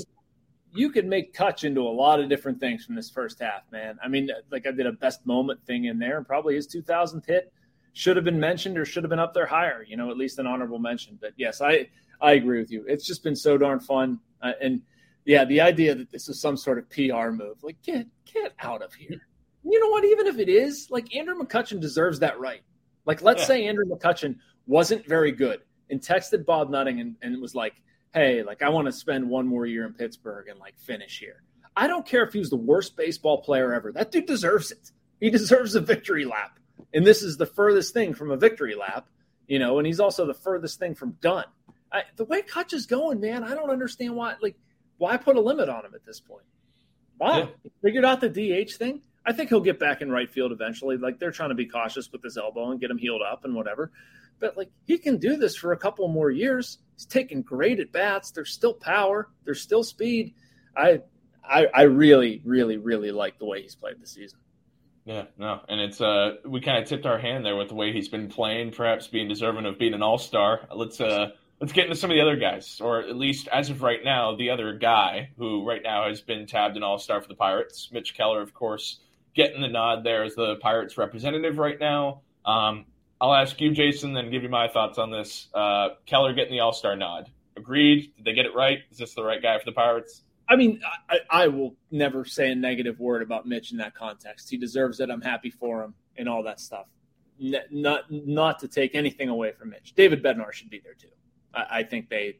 you 0.73 0.91
could 0.91 1.05
make 1.05 1.33
touch 1.33 1.63
into 1.63 1.81
a 1.81 1.89
lot 1.89 2.19
of 2.19 2.29
different 2.29 2.59
things 2.59 2.85
from 2.85 2.95
this 2.95 3.09
first 3.09 3.39
half, 3.39 3.63
man. 3.71 3.97
I 4.03 4.07
mean, 4.07 4.29
like 4.51 4.67
I 4.67 4.71
did 4.71 4.85
a 4.85 4.91
best 4.91 5.25
moment 5.25 5.65
thing 5.65 5.85
in 5.85 5.99
there, 5.99 6.17
and 6.17 6.27
probably 6.27 6.55
his 6.55 6.67
2000th 6.67 7.25
hit 7.25 7.51
should 7.93 8.15
have 8.15 8.25
been 8.25 8.39
mentioned 8.39 8.77
or 8.77 8.85
should 8.85 9.03
have 9.03 9.09
been 9.09 9.19
up 9.19 9.33
there 9.33 9.47
higher. 9.47 9.83
You 9.87 9.97
know, 9.97 10.11
at 10.11 10.17
least 10.17 10.39
an 10.39 10.47
honorable 10.47 10.79
mention. 10.79 11.17
But 11.19 11.33
yes, 11.37 11.61
I 11.61 11.89
I 12.21 12.33
agree 12.33 12.59
with 12.59 12.71
you. 12.71 12.85
It's 12.87 13.05
just 13.05 13.23
been 13.23 13.35
so 13.35 13.57
darn 13.57 13.79
fun, 13.79 14.19
uh, 14.41 14.51
and 14.61 14.81
yeah, 15.25 15.45
the 15.45 15.61
idea 15.61 15.95
that 15.95 16.11
this 16.11 16.29
is 16.29 16.39
some 16.39 16.57
sort 16.57 16.77
of 16.77 16.89
PR 16.89 17.29
move, 17.29 17.63
like 17.63 17.81
get 17.81 18.07
get 18.31 18.53
out 18.59 18.81
of 18.81 18.93
here. 18.93 19.21
You 19.63 19.79
know 19.79 19.89
what? 19.89 20.05
Even 20.05 20.27
if 20.27 20.39
it 20.39 20.49
is, 20.49 20.87
like 20.89 21.15
Andrew 21.15 21.35
McCutchen 21.35 21.79
deserves 21.79 22.19
that 22.19 22.39
right. 22.39 22.61
Like, 23.05 23.21
let's 23.21 23.41
yeah. 23.41 23.47
say 23.47 23.67
Andrew 23.67 23.85
McCutchen 23.85 24.35
wasn't 24.69 25.05
very 25.05 25.31
good 25.31 25.61
and 25.89 25.99
texted 25.99 26.45
Bob 26.45 26.69
Nutting 26.69 26.99
and, 27.01 27.15
and 27.21 27.41
was 27.41 27.55
like, 27.55 27.73
"Hey, 28.13 28.43
like 28.43 28.61
I 28.61 28.69
want 28.69 28.85
to 28.85 28.91
spend 28.91 29.27
one 29.27 29.47
more 29.47 29.65
year 29.65 29.85
in 29.85 29.93
Pittsburgh 29.93 30.47
and 30.47 30.59
like 30.59 30.77
finish 30.77 31.19
here." 31.19 31.41
I 31.75 31.87
don't 31.87 32.05
care 32.05 32.23
if 32.23 32.33
he 32.33 32.39
was 32.39 32.49
the 32.49 32.55
worst 32.55 32.95
baseball 32.95 33.41
player 33.41 33.73
ever. 33.73 33.91
That 33.91 34.11
dude 34.11 34.25
deserves 34.25 34.71
it. 34.71 34.91
He 35.19 35.29
deserves 35.29 35.75
a 35.75 35.81
victory 35.81 36.25
lap. 36.25 36.59
And 36.93 37.05
this 37.05 37.23
is 37.23 37.37
the 37.37 37.45
furthest 37.45 37.93
thing 37.93 38.13
from 38.13 38.31
a 38.31 38.37
victory 38.37 38.75
lap, 38.75 39.07
you 39.47 39.59
know, 39.59 39.77
and 39.77 39.85
he's 39.85 39.99
also 39.99 40.25
the 40.25 40.33
furthest 40.33 40.79
thing 40.79 40.95
from 40.95 41.11
done. 41.21 41.45
I, 41.91 42.03
the 42.15 42.25
way 42.25 42.41
Kutch 42.41 42.73
is 42.73 42.85
going, 42.85 43.19
man, 43.19 43.43
I 43.43 43.55
don't 43.55 43.69
understand 43.69 44.15
why. 44.15 44.35
Like, 44.41 44.55
why 44.97 45.17
put 45.17 45.35
a 45.35 45.41
limit 45.41 45.69
on 45.69 45.85
him 45.85 45.93
at 45.95 46.05
this 46.05 46.19
point? 46.19 46.45
Why? 47.17 47.39
Yeah. 47.39 47.47
Figured 47.81 48.05
out 48.05 48.21
the 48.21 48.29
DH 48.29 48.73
thing. 48.73 49.01
I 49.25 49.33
think 49.33 49.49
he'll 49.49 49.59
get 49.59 49.79
back 49.79 50.01
in 50.01 50.11
right 50.11 50.29
field 50.29 50.51
eventually. 50.51 50.97
Like 50.97 51.19
they're 51.19 51.31
trying 51.31 51.49
to 51.49 51.55
be 51.55 51.65
cautious 51.65 52.11
with 52.11 52.23
his 52.23 52.37
elbow 52.37 52.71
and 52.71 52.79
get 52.79 52.89
him 52.89 52.97
healed 52.97 53.21
up 53.21 53.45
and 53.45 53.53
whatever. 53.53 53.91
But 54.39 54.57
like 54.57 54.71
he 54.85 54.97
can 54.97 55.17
do 55.17 55.35
this 55.35 55.55
for 55.55 55.71
a 55.71 55.77
couple 55.77 56.07
more 56.07 56.31
years. 56.31 56.79
He's 56.95 57.05
taking 57.05 57.41
great 57.41 57.79
at 57.79 57.91
bats. 57.91 58.31
There's 58.31 58.51
still 58.51 58.73
power. 58.73 59.29
There's 59.45 59.61
still 59.61 59.83
speed. 59.83 60.33
I, 60.75 61.01
I, 61.43 61.67
I 61.73 61.81
really, 61.83 62.41
really, 62.45 62.77
really 62.77 63.11
like 63.11 63.39
the 63.39 63.45
way 63.45 63.61
he's 63.61 63.75
played 63.75 63.99
this 63.99 64.11
season. 64.11 64.39
Yeah, 65.05 65.23
no, 65.39 65.61
and 65.67 65.81
it's 65.81 66.01
uh 66.01 66.35
we 66.45 66.61
kind 66.61 66.77
of 66.77 66.87
tipped 66.87 67.07
our 67.07 67.17
hand 67.17 67.43
there 67.43 67.55
with 67.55 67.69
the 67.69 67.73
way 67.75 67.91
he's 67.91 68.09
been 68.09 68.27
playing, 68.27 68.71
perhaps 68.71 69.07
being 69.07 69.27
deserving 69.27 69.65
of 69.65 69.79
being 69.79 69.95
an 69.95 70.03
all 70.03 70.19
star. 70.19 70.67
Let's 70.71 71.01
uh 71.01 71.31
let's 71.59 71.73
get 71.73 71.85
into 71.85 71.95
some 71.95 72.11
of 72.11 72.15
the 72.15 72.21
other 72.21 72.35
guys, 72.35 72.79
or 72.79 72.99
at 72.99 73.15
least 73.15 73.47
as 73.47 73.71
of 73.71 73.81
right 73.81 74.03
now, 74.03 74.35
the 74.35 74.51
other 74.51 74.77
guy 74.77 75.29
who 75.37 75.67
right 75.67 75.81
now 75.81 76.07
has 76.07 76.21
been 76.21 76.45
tabbed 76.45 76.77
an 76.77 76.83
all 76.83 76.99
star 76.99 77.21
for 77.21 77.27
the 77.27 77.33
Pirates, 77.33 77.89
Mitch 77.91 78.15
Keller, 78.15 78.41
of 78.41 78.53
course, 78.53 78.99
getting 79.35 79.61
the 79.61 79.67
nod 79.67 80.03
there 80.03 80.23
as 80.23 80.35
the 80.35 80.57
Pirates 80.57 80.97
representative 80.97 81.57
right 81.57 81.79
now. 81.79 82.21
Um, 82.45 82.85
I'll 83.21 83.33
ask 83.33 83.59
you, 83.59 83.71
Jason, 83.71 84.13
then 84.13 84.31
give 84.31 84.43
you 84.43 84.49
my 84.49 84.67
thoughts 84.67 84.97
on 84.97 85.11
this. 85.11 85.49
Uh, 85.53 85.89
Keller 86.05 86.33
getting 86.33 86.53
the 86.53 86.61
all 86.61 86.73
star 86.73 86.95
nod. 86.95 87.29
Agreed? 87.57 88.13
Did 88.15 88.25
they 88.25 88.33
get 88.33 88.45
it 88.45 88.55
right? 88.55 88.79
Is 88.91 88.97
this 88.97 89.13
the 89.13 89.23
right 89.23 89.41
guy 89.41 89.57
for 89.59 89.65
the 89.65 89.73
Pirates? 89.73 90.23
I 90.47 90.55
mean, 90.55 90.81
I, 91.09 91.19
I, 91.29 91.47
will 91.47 91.75
never 91.91 92.25
say 92.25 92.51
a 92.51 92.55
negative 92.55 92.99
word 92.99 93.21
about 93.21 93.45
Mitch 93.45 93.71
in 93.71 93.77
that 93.77 93.93
context. 93.93 94.49
He 94.49 94.57
deserves 94.57 94.99
it. 94.99 95.11
I'm 95.11 95.21
happy 95.21 95.51
for 95.51 95.83
him 95.83 95.93
and 96.17 96.27
all 96.27 96.41
that 96.43 96.59
stuff. 96.59 96.87
N- 97.41 97.61
not 97.69 98.05
not 98.09 98.59
to 98.59 98.67
take 98.67 98.95
anything 98.95 99.29
away 99.29 99.51
from 99.51 99.69
Mitch. 99.69 99.93
David 99.95 100.23
Bednar 100.23 100.51
should 100.51 100.69
be 100.69 100.79
there 100.79 100.95
too. 100.95 101.07
I, 101.53 101.79
I, 101.79 101.83
think 101.83 102.09
they. 102.09 102.39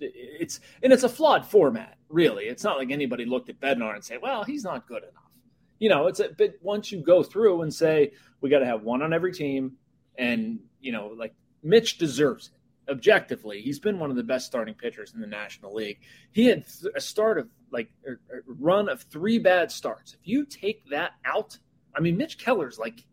It's 0.00 0.60
and 0.82 0.92
it's 0.92 1.04
a 1.04 1.08
flawed 1.08 1.46
format, 1.46 1.96
really. 2.08 2.46
It's 2.46 2.64
not 2.64 2.78
like 2.78 2.90
anybody 2.90 3.24
looked 3.24 3.48
at 3.48 3.60
Bednar 3.60 3.94
and 3.94 4.04
say, 4.04 4.18
"Well, 4.18 4.42
he's 4.42 4.64
not 4.64 4.88
good 4.88 5.04
enough." 5.04 5.30
You 5.78 5.88
know, 5.88 6.08
it's 6.08 6.20
a 6.20 6.30
bit 6.30 6.58
once 6.62 6.90
you 6.90 7.00
go 7.00 7.22
through 7.22 7.62
and 7.62 7.72
say 7.72 8.12
we 8.40 8.50
got 8.50 8.58
to 8.58 8.66
have 8.66 8.82
one 8.82 9.02
on 9.02 9.12
every 9.12 9.32
team, 9.32 9.76
and 10.18 10.60
you 10.80 10.92
know, 10.92 11.08
like 11.08 11.34
Mitch 11.62 11.98
deserves 11.98 12.48
it 12.48 12.56
objectively, 12.88 13.60
he's 13.60 13.78
been 13.78 13.98
one 13.98 14.10
of 14.10 14.16
the 14.16 14.22
best 14.22 14.46
starting 14.46 14.74
pitchers 14.74 15.12
in 15.14 15.20
the 15.20 15.26
National 15.26 15.74
League. 15.74 16.00
He 16.32 16.46
had 16.46 16.64
a 16.94 17.00
start 17.00 17.38
of 17.38 17.48
like 17.70 17.90
a 18.06 18.12
run 18.46 18.88
of 18.88 19.02
three 19.02 19.38
bad 19.38 19.70
starts. 19.70 20.14
If 20.14 20.20
you 20.24 20.44
take 20.44 20.88
that 20.90 21.12
out, 21.24 21.58
I 21.94 22.00
mean, 22.00 22.16
Mitch 22.16 22.38
Keller's 22.38 22.78
like, 22.78 23.04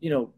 you 0.00 0.10
know, 0.10 0.32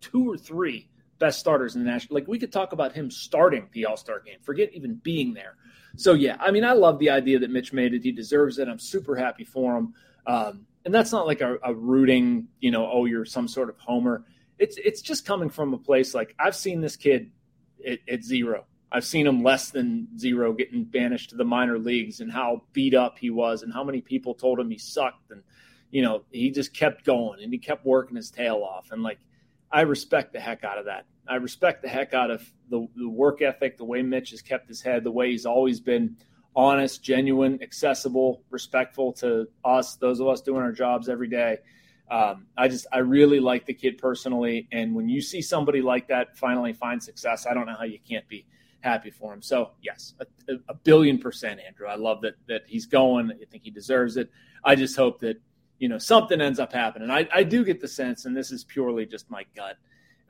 two 0.00 0.30
or 0.30 0.36
three 0.36 0.88
best 1.18 1.38
starters 1.38 1.76
in 1.76 1.84
the 1.84 1.90
national. 1.90 2.14
Like 2.14 2.28
we 2.28 2.38
could 2.38 2.52
talk 2.52 2.72
about 2.72 2.92
him 2.92 3.10
starting 3.10 3.68
the 3.72 3.86
All 3.86 3.96
Star 3.96 4.20
game. 4.20 4.38
Forget 4.42 4.72
even 4.72 4.96
being 4.96 5.34
there. 5.34 5.56
So 5.96 6.14
yeah, 6.14 6.36
I 6.40 6.50
mean, 6.50 6.64
I 6.64 6.72
love 6.72 6.98
the 6.98 7.10
idea 7.10 7.38
that 7.38 7.50
Mitch 7.50 7.72
made 7.72 7.94
it. 7.94 8.02
He 8.02 8.12
deserves 8.12 8.58
it. 8.58 8.68
I'm 8.68 8.80
super 8.80 9.14
happy 9.14 9.44
for 9.44 9.76
him. 9.76 9.94
Um, 10.26 10.66
and 10.84 10.92
that's 10.92 11.12
not 11.12 11.26
like 11.26 11.40
a, 11.40 11.58
a, 11.62 11.74
rooting, 11.74 12.48
you 12.60 12.70
know, 12.70 12.90
oh, 12.90 13.04
you're 13.04 13.24
some 13.24 13.46
sort 13.46 13.68
of 13.68 13.78
homer. 13.78 14.24
It's 14.58 14.76
it's 14.76 15.02
just 15.02 15.26
coming 15.26 15.50
from 15.50 15.74
a 15.74 15.78
place 15.78 16.14
like 16.14 16.34
I've 16.38 16.56
seen 16.56 16.80
this 16.80 16.96
kid 16.96 17.30
at, 17.86 17.98
at 18.08 18.22
zero. 18.22 18.66
I've 18.92 19.04
seen 19.04 19.26
him 19.26 19.42
less 19.42 19.70
than 19.70 20.06
zero 20.18 20.52
getting 20.52 20.84
banished 20.84 21.30
to 21.30 21.36
the 21.36 21.44
minor 21.44 21.78
leagues 21.78 22.20
and 22.20 22.30
how 22.30 22.62
beat 22.72 22.94
up 22.94 23.18
he 23.18 23.30
was 23.30 23.62
and 23.62 23.72
how 23.72 23.82
many 23.82 24.00
people 24.00 24.34
told 24.34 24.60
him 24.60 24.70
he 24.70 24.78
sucked 24.78 25.32
and 25.32 25.42
you 25.90 26.02
know 26.02 26.22
he 26.30 26.50
just 26.50 26.72
kept 26.72 27.04
going 27.04 27.42
and 27.42 27.52
he 27.52 27.58
kept 27.58 27.84
working 27.84 28.16
his 28.16 28.30
tail 28.30 28.62
off 28.62 28.92
and 28.92 29.02
like 29.02 29.18
I 29.74 29.80
respect 29.80 30.32
the 30.32 30.38
heck 30.38 30.62
out 30.62 30.78
of 30.78 30.84
that. 30.84 31.06
I 31.26 31.34
respect 31.36 31.82
the 31.82 31.88
heck 31.88 32.14
out 32.14 32.30
of 32.30 32.48
the, 32.70 32.86
the 32.94 33.08
work 33.08 33.42
ethic, 33.42 33.76
the 33.76 33.84
way 33.84 34.02
Mitch 34.02 34.30
has 34.30 34.40
kept 34.40 34.68
his 34.68 34.80
head, 34.80 35.02
the 35.02 35.10
way 35.10 35.32
he's 35.32 35.46
always 35.46 35.80
been 35.80 36.16
honest, 36.54 37.02
genuine, 37.02 37.60
accessible, 37.60 38.42
respectful 38.50 39.12
to 39.14 39.48
us, 39.64 39.96
those 39.96 40.20
of 40.20 40.28
us 40.28 40.42
doing 40.42 40.62
our 40.62 40.70
jobs 40.70 41.08
every 41.08 41.28
day. 41.28 41.58
Um, 42.10 42.46
I 42.56 42.68
just, 42.68 42.86
I 42.92 42.98
really 42.98 43.40
like 43.40 43.66
the 43.66 43.74
kid 43.74 43.98
personally. 43.98 44.68
And 44.72 44.94
when 44.94 45.08
you 45.08 45.20
see 45.20 45.40
somebody 45.40 45.80
like 45.80 46.08
that 46.08 46.36
finally 46.36 46.72
find 46.72 47.02
success, 47.02 47.46
I 47.46 47.54
don't 47.54 47.66
know 47.66 47.76
how 47.76 47.84
you 47.84 47.98
can't 48.06 48.28
be 48.28 48.46
happy 48.80 49.10
for 49.10 49.32
him. 49.32 49.40
So 49.40 49.70
yes, 49.82 50.14
a, 50.20 50.54
a 50.68 50.74
billion 50.74 51.18
percent, 51.18 51.60
Andrew. 51.66 51.86
I 51.86 51.96
love 51.96 52.20
that, 52.20 52.34
that 52.48 52.62
he's 52.66 52.86
going. 52.86 53.32
I 53.32 53.44
think 53.50 53.64
he 53.64 53.70
deserves 53.70 54.16
it. 54.16 54.30
I 54.62 54.74
just 54.74 54.96
hope 54.96 55.20
that, 55.20 55.40
you 55.78 55.88
know, 55.88 55.98
something 55.98 56.40
ends 56.40 56.60
up 56.60 56.72
happening. 56.72 57.10
I, 57.10 57.28
I 57.32 57.42
do 57.42 57.64
get 57.64 57.80
the 57.80 57.88
sense, 57.88 58.26
and 58.26 58.36
this 58.36 58.52
is 58.52 58.64
purely 58.64 59.06
just 59.06 59.28
my 59.30 59.44
gut, 59.56 59.76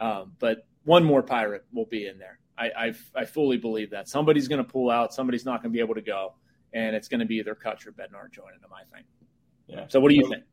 um, 0.01 0.33
but 0.39 0.67
one 0.85 1.05
more 1.05 1.23
pirate 1.23 1.65
will 1.73 1.85
be 1.87 2.07
in 2.07 2.19
there. 2.19 2.39
I, 2.57 2.71
I, 2.77 2.95
I 3.15 3.25
fully 3.25 3.59
believe 3.59 3.91
that 3.91 4.09
somebody's 4.09 4.49
going 4.49 4.65
to 4.65 4.71
pull 4.71 4.91
out, 4.91 5.13
somebody's 5.13 5.45
not 5.45 5.63
going 5.63 5.73
to 5.73 5.77
be 5.77 5.81
able 5.81 5.97
to 5.97 6.03
go, 6.03 6.35
and 6.73 6.97
it's 6.97 7.09
going 7.09 7.21
to 7.21 7.27
be 7.27 7.37
either 7.37 7.55
Kutch 7.55 7.87
or 7.87 7.93
Bednar 7.93 8.31
joining 8.33 8.61
them. 8.61 8.71
I 8.73 8.85
think. 8.95 9.07
Yeah. 9.67 9.85
So 9.89 10.01
what 10.01 10.09
do 10.09 10.15
you 10.15 10.29
think? 10.29 10.45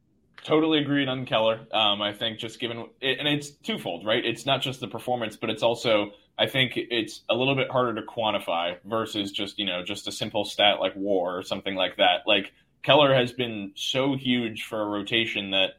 Totally 0.43 0.79
agreed 0.79 1.07
on 1.07 1.25
Keller. 1.25 1.59
Um, 1.71 2.01
I 2.01 2.13
think 2.13 2.39
just 2.39 2.59
given 2.59 2.77
and 3.01 3.27
it's 3.27 3.51
twofold, 3.51 4.05
right? 4.05 4.25
It's 4.25 4.45
not 4.45 4.61
just 4.61 4.79
the 4.79 4.87
performance, 4.87 5.35
but 5.35 5.49
it's 5.49 5.63
also 5.63 6.11
I 6.37 6.47
think 6.47 6.73
it's 6.75 7.21
a 7.29 7.35
little 7.35 7.55
bit 7.55 7.69
harder 7.69 8.01
to 8.01 8.07
quantify 8.07 8.77
versus 8.85 9.31
just 9.31 9.59
you 9.59 9.65
know 9.65 9.83
just 9.83 10.07
a 10.07 10.11
simple 10.11 10.45
stat 10.45 10.79
like 10.79 10.93
WAR 10.95 11.37
or 11.37 11.43
something 11.43 11.75
like 11.75 11.97
that. 11.97 12.21
Like 12.25 12.53
Keller 12.83 13.13
has 13.13 13.31
been 13.31 13.73
so 13.75 14.15
huge 14.15 14.63
for 14.63 14.81
a 14.81 14.85
rotation 14.85 15.51
that 15.51 15.71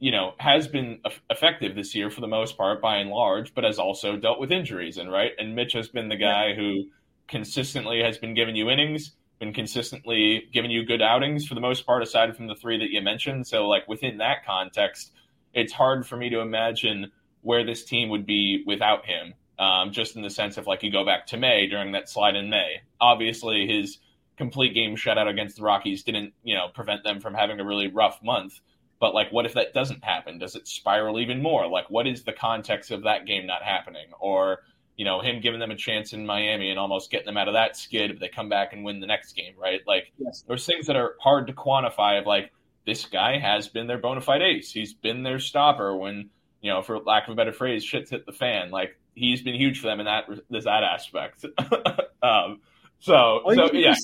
you 0.00 0.10
know, 0.10 0.32
has 0.38 0.66
been 0.66 0.98
effective 1.28 1.76
this 1.76 1.94
year 1.94 2.10
for 2.10 2.22
the 2.22 2.26
most 2.26 2.56
part 2.56 2.80
by 2.80 2.96
and 2.96 3.10
large, 3.10 3.54
but 3.54 3.64
has 3.64 3.78
also 3.78 4.16
dealt 4.16 4.40
with 4.40 4.50
injuries. 4.50 4.96
And 4.96 5.12
right, 5.12 5.32
and 5.38 5.54
Mitch 5.54 5.74
has 5.74 5.88
been 5.88 6.08
the 6.08 6.16
guy 6.16 6.54
who 6.54 6.86
consistently 7.28 8.02
has 8.02 8.16
been 8.16 8.34
giving 8.34 8.56
you 8.56 8.70
innings, 8.70 9.12
been 9.40 9.52
consistently 9.54 10.44
giving 10.52 10.70
you 10.70 10.84
good 10.84 11.02
outings 11.02 11.46
for 11.46 11.54
the 11.54 11.60
most 11.60 11.86
part, 11.86 12.02
aside 12.02 12.36
from 12.36 12.46
the 12.46 12.54
three 12.54 12.78
that 12.78 12.90
you 12.90 13.00
mentioned. 13.00 13.46
So, 13.46 13.66
like 13.66 13.88
within 13.88 14.18
that 14.18 14.44
context, 14.46 15.12
it's 15.52 15.72
hard 15.72 16.06
for 16.06 16.16
me 16.16 16.28
to 16.30 16.40
imagine 16.40 17.10
where 17.40 17.64
this 17.64 17.84
team 17.84 18.10
would 18.10 18.26
be 18.26 18.62
without 18.66 19.06
him. 19.06 19.34
Um, 19.58 19.92
just 19.92 20.16
in 20.16 20.22
the 20.22 20.30
sense 20.30 20.56
of 20.56 20.66
like 20.66 20.82
you 20.82 20.90
go 20.90 21.04
back 21.04 21.26
to 21.28 21.36
May 21.36 21.66
during 21.66 21.92
that 21.92 22.08
slide 22.08 22.34
in 22.34 22.48
May. 22.48 22.80
Obviously, 22.98 23.66
his 23.66 23.98
complete 24.38 24.72
game 24.72 24.96
shutout 24.96 25.28
against 25.28 25.56
the 25.56 25.62
Rockies 25.62 26.02
didn't, 26.02 26.32
you 26.42 26.54
know, 26.54 26.68
prevent 26.72 27.04
them 27.04 27.20
from 27.20 27.34
having 27.34 27.60
a 27.60 27.64
really 27.64 27.88
rough 27.88 28.22
month. 28.22 28.58
But 28.98 29.14
like, 29.14 29.30
what 29.30 29.44
if 29.44 29.54
that 29.54 29.74
doesn't 29.74 30.02
happen? 30.02 30.38
Does 30.38 30.54
it 30.54 30.66
spiral 30.66 31.20
even 31.20 31.42
more? 31.42 31.66
Like, 31.68 31.90
what 31.90 32.06
is 32.06 32.24
the 32.24 32.32
context 32.32 32.90
of 32.90 33.02
that 33.02 33.26
game 33.26 33.46
not 33.46 33.62
happening? 33.62 34.06
Or, 34.18 34.60
you 35.00 35.06
know, 35.06 35.22
him 35.22 35.40
giving 35.40 35.60
them 35.60 35.70
a 35.70 35.76
chance 35.76 36.12
in 36.12 36.26
Miami 36.26 36.68
and 36.68 36.78
almost 36.78 37.10
getting 37.10 37.24
them 37.24 37.38
out 37.38 37.48
of 37.48 37.54
that 37.54 37.74
skid 37.74 38.10
if 38.10 38.20
they 38.20 38.28
come 38.28 38.50
back 38.50 38.74
and 38.74 38.84
win 38.84 39.00
the 39.00 39.06
next 39.06 39.32
game, 39.32 39.54
right? 39.56 39.80
Like, 39.86 40.12
yes. 40.18 40.44
there's 40.46 40.66
things 40.66 40.86
that 40.88 40.96
are 40.96 41.16
hard 41.18 41.46
to 41.46 41.54
quantify 41.54 42.20
of 42.20 42.26
like, 42.26 42.52
this 42.84 43.06
guy 43.06 43.38
has 43.38 43.66
been 43.66 43.86
their 43.86 43.96
bona 43.96 44.20
fide 44.20 44.42
ace. 44.42 44.70
He's 44.70 44.92
been 44.92 45.22
their 45.22 45.38
stopper 45.38 45.96
when, 45.96 46.28
you 46.60 46.70
know, 46.70 46.82
for 46.82 46.98
lack 46.98 47.28
of 47.28 47.32
a 47.32 47.34
better 47.34 47.54
phrase, 47.54 47.82
shit's 47.82 48.10
hit 48.10 48.26
the 48.26 48.32
fan. 48.32 48.70
Like, 48.70 48.94
he's 49.14 49.40
been 49.40 49.54
huge 49.54 49.80
for 49.80 49.86
them 49.86 50.00
in 50.00 50.04
that, 50.04 50.26
that 50.50 50.66
aspect. 50.84 51.46
um, 52.22 52.60
so, 52.98 53.14
All 53.14 53.54
so 53.54 53.72
yeah. 53.72 53.94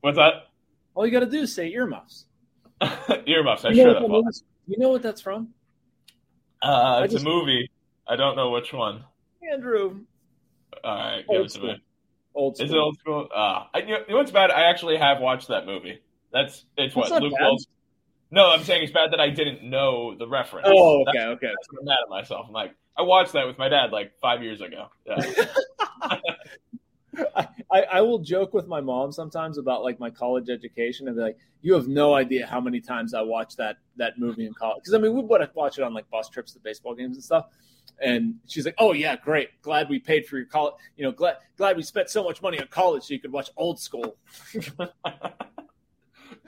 What's 0.00 0.16
that? 0.16 0.48
All 0.96 1.06
you 1.06 1.12
got 1.12 1.20
to 1.20 1.30
do 1.30 1.42
is 1.42 1.54
say 1.54 1.70
earmuffs. 1.70 2.26
Earmuffs. 3.28 3.64
I 3.64 3.68
you 3.68 3.76
sure 3.76 3.94
that 3.94 4.42
you 4.66 4.76
know 4.76 4.88
what 4.88 5.02
that's 5.02 5.20
from? 5.20 5.50
Uh, 6.60 7.02
it's 7.04 7.12
just, 7.12 7.24
a 7.24 7.28
movie. 7.28 7.70
I 8.08 8.16
don't 8.16 8.34
know 8.34 8.50
which 8.50 8.72
one. 8.72 9.04
Andrew. 9.52 10.00
All 10.84 10.96
right, 10.96 11.24
give 11.28 11.40
it 11.42 11.48
to 11.50 11.60
me. 11.60 11.82
Old 12.34 12.56
school. 12.56 12.66
Is 12.66 12.72
it 12.72 12.76
old 12.76 12.98
school? 12.98 13.28
Uh, 13.34 13.64
I, 13.72 13.78
you 13.78 13.86
know 14.08 14.16
what's 14.16 14.30
bad? 14.30 14.50
I 14.50 14.68
actually 14.70 14.98
have 14.98 15.20
watched 15.20 15.48
that 15.48 15.64
movie. 15.64 16.00
That's 16.32 16.64
it's 16.76 16.94
what 16.94 17.10
Luke 17.22 17.32
Wells. 17.40 17.66
No, 18.30 18.50
I'm 18.50 18.64
saying 18.64 18.82
it's 18.82 18.92
bad 18.92 19.12
that 19.12 19.20
I 19.20 19.30
didn't 19.30 19.62
know 19.62 20.16
the 20.16 20.26
reference. 20.26 20.66
Oh, 20.68 21.02
okay, 21.02 21.12
that's, 21.14 21.26
okay. 21.28 21.46
That's 21.46 21.78
I'm 21.78 21.84
mad 21.84 21.98
at 22.02 22.10
myself. 22.10 22.46
I'm 22.48 22.52
like, 22.52 22.74
I 22.98 23.02
watched 23.02 23.32
that 23.32 23.46
with 23.46 23.56
my 23.56 23.68
dad 23.68 23.92
like 23.92 24.12
five 24.20 24.42
years 24.42 24.60
ago. 24.60 24.88
Yeah. 25.06 25.20
I, 27.70 27.82
I, 27.82 28.00
will 28.00 28.18
joke 28.18 28.52
with 28.54 28.66
my 28.66 28.80
mom 28.80 29.12
sometimes 29.12 29.58
about 29.58 29.82
like 29.82 29.98
my 29.98 30.10
college 30.10 30.48
education 30.48 31.08
and 31.08 31.16
be 31.16 31.22
like, 31.22 31.38
you 31.62 31.74
have 31.74 31.88
no 31.88 32.14
idea 32.14 32.46
how 32.46 32.60
many 32.60 32.80
times 32.80 33.14
I 33.14 33.22
watched 33.22 33.56
that 33.56 33.78
that 33.96 34.18
movie 34.18 34.46
in 34.46 34.54
college. 34.54 34.78
Because 34.82 34.94
I 34.94 34.98
mean, 34.98 35.14
we 35.14 35.22
would 35.22 35.50
watch 35.54 35.78
it 35.78 35.84
on 35.84 35.94
like 35.94 36.08
bus 36.10 36.28
trips 36.28 36.52
to 36.52 36.60
baseball 36.60 36.94
games 36.94 37.16
and 37.16 37.24
stuff. 37.24 37.46
And 38.00 38.34
she's 38.46 38.66
like, 38.66 38.74
"Oh 38.78 38.92
yeah, 38.92 39.16
great. 39.16 39.62
Glad 39.62 39.88
we 39.88 39.98
paid 39.98 40.26
for 40.26 40.36
your 40.36 40.46
college. 40.46 40.74
You 40.96 41.04
know, 41.04 41.12
glad 41.12 41.36
glad 41.56 41.76
we 41.76 41.82
spent 41.82 42.10
so 42.10 42.22
much 42.22 42.42
money 42.42 42.60
on 42.60 42.66
college 42.68 43.04
so 43.04 43.14
you 43.14 43.20
could 43.20 43.32
watch 43.32 43.50
old 43.56 43.80
school." 43.80 44.16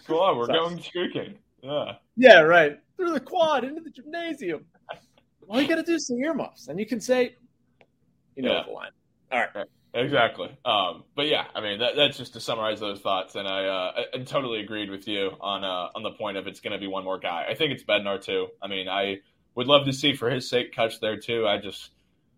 On, 0.09 0.38
we're 0.38 0.46
so, 0.46 0.52
going 0.52 0.83
streaking. 0.83 1.35
Yeah. 1.62 1.92
Yeah, 2.16 2.40
right. 2.40 2.78
Through 2.96 3.12
the 3.12 3.20
quad 3.20 3.64
into 3.64 3.83
the 3.83 3.90
gymnasium. 3.90 4.64
All 5.48 5.61
you 5.61 5.68
got 5.68 5.76
to 5.76 5.83
do 5.83 5.94
is 5.94 6.07
say 6.07 6.14
earmuffs, 6.14 6.68
and 6.68 6.78
you 6.78 6.87
can 6.87 7.00
say, 7.00 7.37
you 8.37 8.42
know, 8.42 8.52
yeah. 8.52 8.62
the 8.66 8.72
line. 8.72 8.90
All 9.33 9.38
right. 9.54 9.66
Exactly. 9.98 10.48
Um, 10.64 11.02
but 11.16 11.26
yeah, 11.26 11.46
I 11.56 11.61
mean 11.61 11.80
that, 11.80 11.96
that's 11.96 12.16
just 12.16 12.34
to 12.34 12.40
summarize 12.40 12.78
those 12.78 13.00
thoughts, 13.00 13.34
and 13.34 13.48
I, 13.48 13.64
uh, 13.64 13.92
I, 13.96 14.18
I 14.18 14.22
totally 14.22 14.61
agreed 14.61 14.90
with 14.90 15.08
you 15.08 15.32
on 15.40 15.64
uh, 15.64 15.88
on 15.92 16.04
the 16.04 16.12
point 16.12 16.37
of 16.37 16.46
it's 16.46 16.61
going 16.61 16.72
to 16.72 16.78
be 16.78 16.87
one 16.87 17.02
more 17.02 17.18
guy. 17.18 17.46
I 17.50 17.54
think 17.56 17.72
it's 17.72 17.82
Bednar 17.82 18.22
too. 18.22 18.46
I 18.62 18.68
mean, 18.68 18.88
I 18.88 19.16
would 19.56 19.66
love 19.66 19.87
to 19.87 19.92
see 19.92 20.14
for 20.14 20.30
his 20.30 20.48
sake 20.48 20.72
Kutch 20.72 21.00
there 21.00 21.16
too. 21.16 21.48
I 21.48 21.58
just 21.58 21.90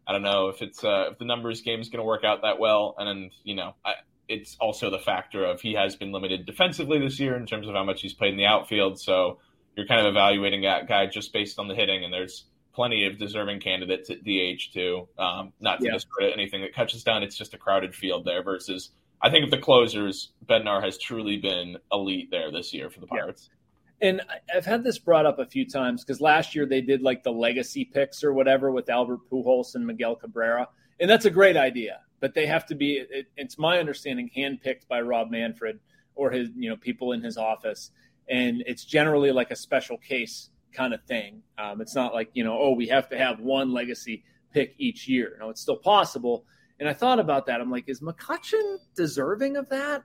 I 0.07 0.13
don't 0.13 0.23
know 0.23 0.49
if 0.49 0.63
it's 0.63 0.83
uh, 0.83 1.09
if 1.13 1.19
the 1.19 1.27
numbers 1.27 1.61
game 1.61 1.81
is 1.81 1.91
going 1.91 1.99
to 1.99 2.05
work 2.05 2.25
out 2.25 2.41
that 2.43 2.59
well, 2.59 2.95
and 2.97 3.31
you 3.45 3.55
know 3.55 3.75
I, 3.85 3.93
it's 4.27 4.57
also 4.59 4.89
the 4.89 4.99
factor 4.99 5.45
of 5.45 5.61
he 5.61 5.75
has 5.75 5.97
been 5.97 6.13
limited 6.13 6.47
defensively 6.47 6.99
this 6.99 7.21
year 7.21 7.37
in 7.37 7.45
terms 7.45 7.69
of 7.69 7.75
how 7.75 7.85
much 7.85 8.01
he's 8.01 8.15
played 8.15 8.33
in 8.33 8.39
the 8.39 8.47
outfield. 8.47 8.99
So 8.99 9.39
you're 9.77 9.87
kind 9.87 10.01
of 10.01 10.07
evaluating 10.07 10.63
that 10.63 10.89
guy 10.89 11.05
just 11.07 11.31
based 11.35 11.59
on 11.59 11.69
the 11.69 11.75
hitting, 11.75 12.05
and 12.05 12.13
there's 12.13 12.47
plenty 12.73 13.07
of 13.07 13.19
deserving 13.19 13.61
candidates 13.61 14.11
at 14.11 14.25
DH 14.25 14.73
too. 14.73 15.09
Um, 15.19 15.53
not 15.61 15.81
to 15.81 15.87
yeah. 15.87 15.93
discredit 15.93 16.33
anything 16.33 16.63
that 16.63 16.75
Kutch 16.75 17.03
down. 17.05 17.23
it's 17.23 17.37
just 17.37 17.55
a 17.55 17.59
crowded 17.59 17.95
field 17.95 18.25
there. 18.25 18.43
Versus, 18.43 18.91
I 19.23 19.31
think 19.31 19.45
of 19.45 19.51
the 19.51 19.59
closers, 19.59 20.31
Bednar 20.47 20.83
has 20.83 20.99
truly 20.99 21.37
been 21.37 21.77
elite 21.93 22.31
there 22.31 22.51
this 22.51 22.73
year 22.73 22.91
for 22.91 23.01
the 23.01 23.07
Pirates. 23.07 23.49
Yeah. 23.51 23.57
And 24.03 24.23
I've 24.55 24.65
had 24.65 24.83
this 24.83 24.99
brought 24.99 25.27
up 25.27 25.39
a 25.39 25.45
few 25.45 25.69
times 25.69 26.03
because 26.03 26.21
last 26.21 26.55
year 26.55 26.65
they 26.65 26.81
did 26.81 27.03
like 27.03 27.23
the 27.23 27.33
legacy 27.33 27.85
picks 27.85 28.25
or 28.25 28.33
whatever 28.33 28.71
with 28.71 28.89
Albert 28.89 29.21
Pujols 29.31 29.75
and 29.75 29.87
Miguel 29.87 30.17
Cabrera, 30.17 30.69
and 30.99 31.11
that's 31.11 31.27
a 31.27 31.31
great 31.31 31.57
idea. 31.57 32.01
But 32.21 32.35
they 32.35 32.47
have 32.47 32.67
to 32.67 32.75
be. 32.75 32.97
It, 32.97 33.27
it's 33.37 33.59
my 33.59 33.79
understanding 33.79 34.31
handpicked 34.35 34.89
by 34.89 35.01
Rob 35.01 35.31
Manfred 35.31 35.81
or 36.15 36.31
his, 36.31 36.51
you 36.55 36.69
know, 36.69 36.77
people 36.77 37.13
in 37.13 37.23
his 37.23 37.37
office, 37.37 37.91
and 38.29 38.63
it's 38.67 38.85
generally 38.85 39.33
like 39.33 39.51
a 39.51 39.57
special 39.57 39.99
case 39.99 40.50
kind 40.73 40.95
of 40.95 41.03
thing. 41.05 41.43
Um, 41.59 41.81
it's 41.81 41.95
not 41.95 42.15
like, 42.15 42.31
you 42.35 42.45
know, 42.45 42.59
oh, 42.59 42.73
we 42.73 42.87
have 42.89 43.09
to 43.11 43.19
have 43.19 43.41
one 43.41 43.73
legacy 43.73 44.25
pick 44.53 44.75
each 44.79 45.09
year. 45.09 45.37
No, 45.41 45.51
it's 45.51 45.61
still 45.61 45.77
possible. 45.77 46.45
And 46.79 46.89
I 46.89 46.93
thought 46.93 47.19
about 47.19 47.47
that. 47.47 47.61
I'm 47.61 47.71
like, 47.71 47.89
is 47.89 48.01
McCutchen 48.01 48.79
deserving 48.97 49.57
of 49.57 49.69
that? 49.69 50.05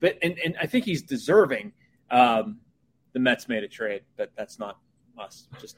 But 0.00 0.18
and, 0.22 0.38
and 0.44 0.56
I 0.60 0.66
think 0.66 0.84
he's 0.84 1.02
deserving. 1.02 1.72
Um, 2.10 2.60
the 3.12 3.20
Mets 3.20 3.48
made 3.48 3.62
a 3.62 3.68
trade, 3.68 4.02
but 4.16 4.32
that's 4.36 4.58
not 4.58 4.78
us. 5.18 5.48
Just 5.60 5.76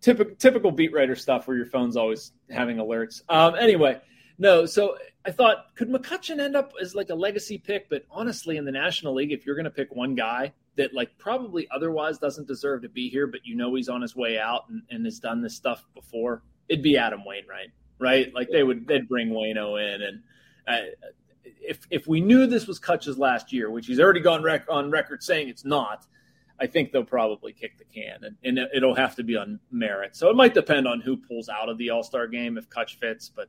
typical 0.00 0.34
typical 0.36 0.70
beat 0.70 0.92
writer 0.92 1.16
stuff 1.16 1.46
where 1.46 1.56
your 1.56 1.66
phone's 1.66 1.96
always 1.96 2.32
having 2.50 2.78
alerts. 2.78 3.22
Um, 3.28 3.54
anyway, 3.54 4.00
no. 4.38 4.66
So 4.66 4.96
I 5.24 5.30
thought, 5.30 5.74
could 5.76 5.88
McCutchen 5.88 6.40
end 6.40 6.56
up 6.56 6.72
as 6.80 6.94
like 6.94 7.10
a 7.10 7.14
legacy 7.14 7.58
pick? 7.58 7.88
But 7.88 8.04
honestly, 8.10 8.56
in 8.56 8.64
the 8.64 8.72
National 8.72 9.14
League, 9.14 9.32
if 9.32 9.46
you're 9.46 9.54
going 9.56 9.64
to 9.64 9.70
pick 9.70 9.94
one 9.94 10.14
guy 10.14 10.52
that 10.76 10.94
like 10.94 11.16
probably 11.18 11.68
otherwise 11.70 12.18
doesn't 12.18 12.46
deserve 12.46 12.82
to 12.82 12.88
be 12.88 13.08
here, 13.08 13.26
but 13.26 13.40
you 13.44 13.54
know 13.54 13.74
he's 13.74 13.88
on 13.88 14.00
his 14.00 14.16
way 14.16 14.38
out 14.38 14.68
and, 14.68 14.82
and 14.90 15.04
has 15.04 15.18
done 15.18 15.42
this 15.42 15.54
stuff 15.54 15.84
before, 15.94 16.42
it'd 16.68 16.82
be 16.82 16.96
Adam 16.96 17.24
Wainwright, 17.24 17.70
right? 17.98 18.32
Like 18.34 18.48
they 18.50 18.62
would 18.62 18.86
they'd 18.86 19.08
bring 19.08 19.30
Wayno 19.30 19.94
in, 19.94 20.02
and 20.02 20.22
uh, 20.66 21.10
if 21.44 21.86
if 21.90 22.06
we 22.06 22.20
knew 22.20 22.46
this 22.46 22.66
was 22.66 22.80
Kutch's 22.80 23.18
last 23.18 23.52
year, 23.52 23.70
which 23.70 23.86
he's 23.86 24.00
already 24.00 24.20
gone 24.20 24.42
rec- 24.42 24.70
on 24.70 24.90
record 24.90 25.22
saying 25.22 25.48
it's 25.48 25.64
not, 25.64 26.06
I 26.58 26.66
think 26.66 26.92
they'll 26.92 27.04
probably 27.04 27.52
kick 27.52 27.78
the 27.78 27.84
can, 27.84 28.24
and, 28.24 28.36
and 28.44 28.68
it'll 28.74 28.94
have 28.94 29.16
to 29.16 29.22
be 29.22 29.36
on 29.36 29.60
merit. 29.70 30.16
So 30.16 30.30
it 30.30 30.36
might 30.36 30.54
depend 30.54 30.86
on 30.86 31.00
who 31.00 31.16
pulls 31.16 31.48
out 31.48 31.68
of 31.68 31.78
the 31.78 31.90
All 31.90 32.02
Star 32.02 32.26
game 32.26 32.56
if 32.56 32.68
Kutch 32.70 32.98
fits. 32.98 33.28
But 33.28 33.48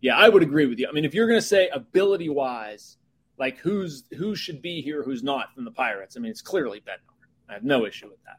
yeah, 0.00 0.16
I 0.16 0.28
would 0.28 0.42
agree 0.42 0.66
with 0.66 0.78
you. 0.78 0.88
I 0.88 0.92
mean, 0.92 1.04
if 1.04 1.14
you're 1.14 1.28
going 1.28 1.40
to 1.40 1.46
say 1.46 1.68
ability 1.68 2.28
wise, 2.28 2.96
like 3.38 3.58
who's 3.58 4.04
who 4.16 4.34
should 4.34 4.62
be 4.62 4.80
here, 4.80 5.02
who's 5.02 5.22
not 5.22 5.54
from 5.54 5.64
the 5.64 5.70
Pirates, 5.70 6.16
I 6.16 6.20
mean, 6.20 6.30
it's 6.30 6.42
clearly 6.42 6.80
Bednar. 6.80 7.14
I 7.48 7.54
have 7.54 7.64
no 7.64 7.86
issue 7.86 8.08
with 8.08 8.22
that. 8.24 8.38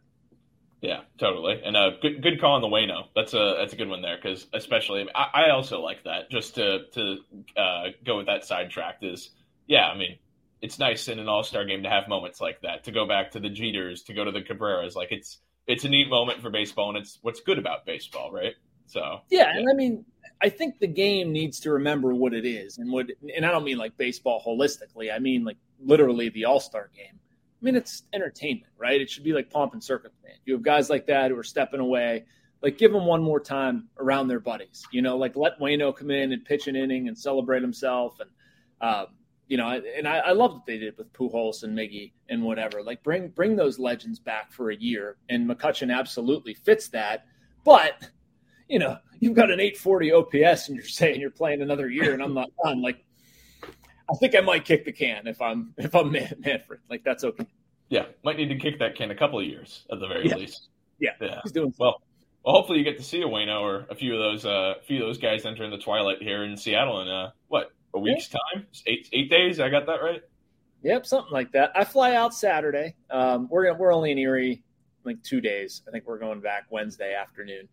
Yeah, 0.82 1.02
totally. 1.18 1.62
And 1.64 1.76
uh, 1.76 1.92
good 2.02 2.22
good 2.22 2.40
call 2.40 2.54
on 2.54 2.62
the 2.62 2.68
Wayno. 2.68 3.08
That's 3.16 3.34
a 3.34 3.56
that's 3.58 3.74
a 3.74 3.76
good 3.76 3.90
one 3.90 4.02
there 4.02 4.18
because 4.22 4.46
especially 4.54 5.08
I, 5.16 5.46
I, 5.46 5.50
also 5.50 5.82
like 5.82 6.04
that. 6.04 6.30
Just 6.30 6.56
to 6.56 6.86
to 6.94 7.18
uh, 7.58 7.84
go 8.06 8.18
with 8.18 8.28
that 8.28 8.46
sidetracked 8.46 9.04
is 9.04 9.32
yeah. 9.68 9.88
I 9.88 9.98
mean, 9.98 10.20
it's 10.62 10.78
nice 10.78 11.08
in 11.08 11.18
an 11.18 11.28
All 11.28 11.44
Star 11.44 11.66
game 11.66 11.84
to 11.84 11.90
have 11.90 12.08
moments 12.08 12.40
like 12.40 12.62
that. 12.62 12.84
To 12.84 12.92
go 12.92 13.08
back 13.08 13.32
to 13.32 13.40
the 13.40 13.50
Jeters, 13.50 14.06
to 14.06 14.14
go 14.14 14.26
to 14.26 14.32
the 14.32 14.42
Cabreras, 14.42 14.96
like 14.96 15.12
it's 15.12 15.40
it's 15.66 15.86
a 15.86 15.90
neat 15.90 16.10
moment 16.10 16.42
for 16.42 16.50
baseball, 16.50 16.90
and 16.90 17.00
it's 17.00 17.18
what's 17.22 17.40
good 17.40 17.58
about 17.58 17.86
baseball, 17.86 18.32
right? 18.32 18.54
So 18.88 19.22
yeah, 19.30 19.40
yeah. 19.54 19.58
and 19.58 19.70
I 19.70 19.74
mean, 19.74 20.06
I 20.42 20.50
think 20.50 20.80
the 20.80 20.88
game 20.88 21.32
needs 21.32 21.60
to 21.62 21.72
remember 21.72 22.14
what 22.14 22.34
it 22.34 22.46
is, 22.46 22.78
and 22.78 22.92
what, 22.92 23.08
and 23.36 23.46
I 23.46 23.52
don't 23.52 23.64
mean 23.64 23.78
like 23.78 23.98
baseball 23.98 24.42
holistically. 24.46 25.14
I 25.14 25.20
mean 25.20 25.44
like 25.44 25.58
literally 25.80 26.30
the 26.30 26.46
All 26.46 26.60
Star 26.60 26.90
game. 26.96 27.20
I 27.62 27.66
mean, 27.66 27.76
it's 27.76 28.04
entertainment, 28.14 28.72
right? 28.78 29.00
It 29.02 29.10
should 29.10 29.24
be 29.24 29.34
like 29.34 29.50
pomp 29.50 29.74
and 29.74 29.84
circumstance. 29.84 30.40
You 30.46 30.54
have 30.54 30.62
guys 30.62 30.90
like 30.90 31.08
that 31.08 31.32
who 31.32 31.38
are 31.38 31.44
stepping 31.44 31.80
away. 31.80 32.26
Like, 32.62 32.78
give 32.78 32.92
them 32.92 33.06
one 33.06 33.22
more 33.22 33.40
time 33.40 33.90
around 33.98 34.28
their 34.28 34.40
buddies. 34.40 34.86
You 34.92 35.02
know, 35.02 35.18
like 35.18 35.36
let 35.36 35.60
Wayno 35.60 35.96
come 35.96 36.12
in 36.12 36.32
and 36.32 36.44
pitch 36.44 36.68
an 36.68 36.76
inning 36.76 37.08
and 37.08 37.18
celebrate 37.18 37.62
himself. 37.62 38.20
And, 38.20 38.30
um, 38.82 39.08
you 39.48 39.58
know, 39.58 39.70
and 39.70 40.08
I, 40.08 40.18
I 40.18 40.32
love 40.32 40.54
what 40.54 40.66
they 40.66 40.78
did 40.78 40.98
with 40.98 41.12
Pujols 41.14 41.64
and 41.64 41.78
Miggy 41.78 42.14
and 42.30 42.44
whatever. 42.44 42.82
Like, 42.82 43.04
bring 43.04 43.30
bring 43.30 43.56
those 43.56 43.78
legends 43.80 44.20
back 44.20 44.52
for 44.52 44.72
a 44.72 44.76
year. 44.76 45.18
And 45.30 45.50
McCutchen 45.50 45.96
absolutely 45.96 46.54
fits 46.54 46.88
that. 46.90 47.26
But, 47.64 48.10
you 48.68 48.80
know, 48.80 48.98
you've 49.20 49.36
got 49.36 49.52
an 49.52 49.60
840 49.60 50.12
OPS 50.12 50.68
and 50.68 50.76
you're 50.76 50.86
saying 50.86 51.20
you're 51.20 51.32
playing 51.32 51.62
another 51.62 51.90
year 51.90 52.14
and 52.14 52.22
I'm 52.22 52.34
not 52.34 52.50
done. 52.64 52.82
Like, 52.82 53.04
I 54.10 54.16
think 54.16 54.36
I 54.36 54.42
might 54.42 54.66
kick 54.66 54.86
the 54.86 54.92
can 54.92 55.28
if 55.28 55.42
I'm 55.42 55.74
if 55.78 55.96
I'm 55.96 56.12
Man- 56.12 56.36
Manfred. 56.40 56.80
Like 56.90 57.04
that's 57.04 57.24
okay. 57.24 57.48
Yeah, 57.90 58.06
might 58.24 58.38
need 58.38 58.50
to 58.50 58.58
kick 58.58 58.80
that 58.80 58.96
can 58.96 59.12
a 59.12 59.16
couple 59.16 59.40
of 59.40 59.46
years 59.46 59.86
at 59.92 60.00
the 60.00 60.08
very 60.08 60.28
yeah. 60.28 60.36
least. 60.36 60.70
Yeah, 61.00 61.12
yeah, 61.20 61.40
he's 61.44 61.52
doing 61.52 61.74
well. 61.78 62.02
Well, 62.44 62.56
hopefully 62.56 62.80
you 62.80 62.86
get 62.86 62.98
to 62.98 63.04
see 63.04 63.22
a 63.22 63.26
Wayno 63.26 63.62
or 63.62 63.86
a 63.90 63.96
few 63.96 64.14
of 64.14 64.20
those 64.20 64.46
uh, 64.46 64.76
a 64.80 64.84
few 64.84 65.02
of 65.02 65.08
those 65.08 65.18
guys 65.18 65.46
entering 65.46 65.72
the 65.72 65.78
twilight 65.78 66.22
here 66.22 66.44
in 66.44 66.56
Seattle 66.56 67.02
in 67.02 67.08
uh, 67.08 67.32
what 67.48 67.72
a 67.94 68.00
week's 68.00 68.30
yeah. 68.32 68.40
time, 68.54 68.68
eight 68.86 69.10
eight 69.14 69.30
days. 69.30 69.60
I 69.60 69.70
got 69.70 69.86
that 69.88 70.02
right. 70.02 70.22
Yep, 70.84 71.06
something 71.08 71.34
like 71.34 71.52
that. 71.54 71.72
I 71.76 71.84
fly 71.84 72.14
out 72.14 72.34
Saturday. 72.34 72.96
Um, 73.10 73.48
we're 73.50 73.66
gonna, 73.66 73.80
we're 73.80 73.94
only 73.94 74.12
in 74.12 74.20
Erie 74.20 74.64
like 75.04 75.22
two 75.24 75.42
days. 75.42 75.82
I 75.88 75.92
think 75.92 76.06
we're 76.06 76.20
going 76.20 76.42
back 76.42 76.66
Wednesday 76.70 77.16
afternoon. 77.16 77.68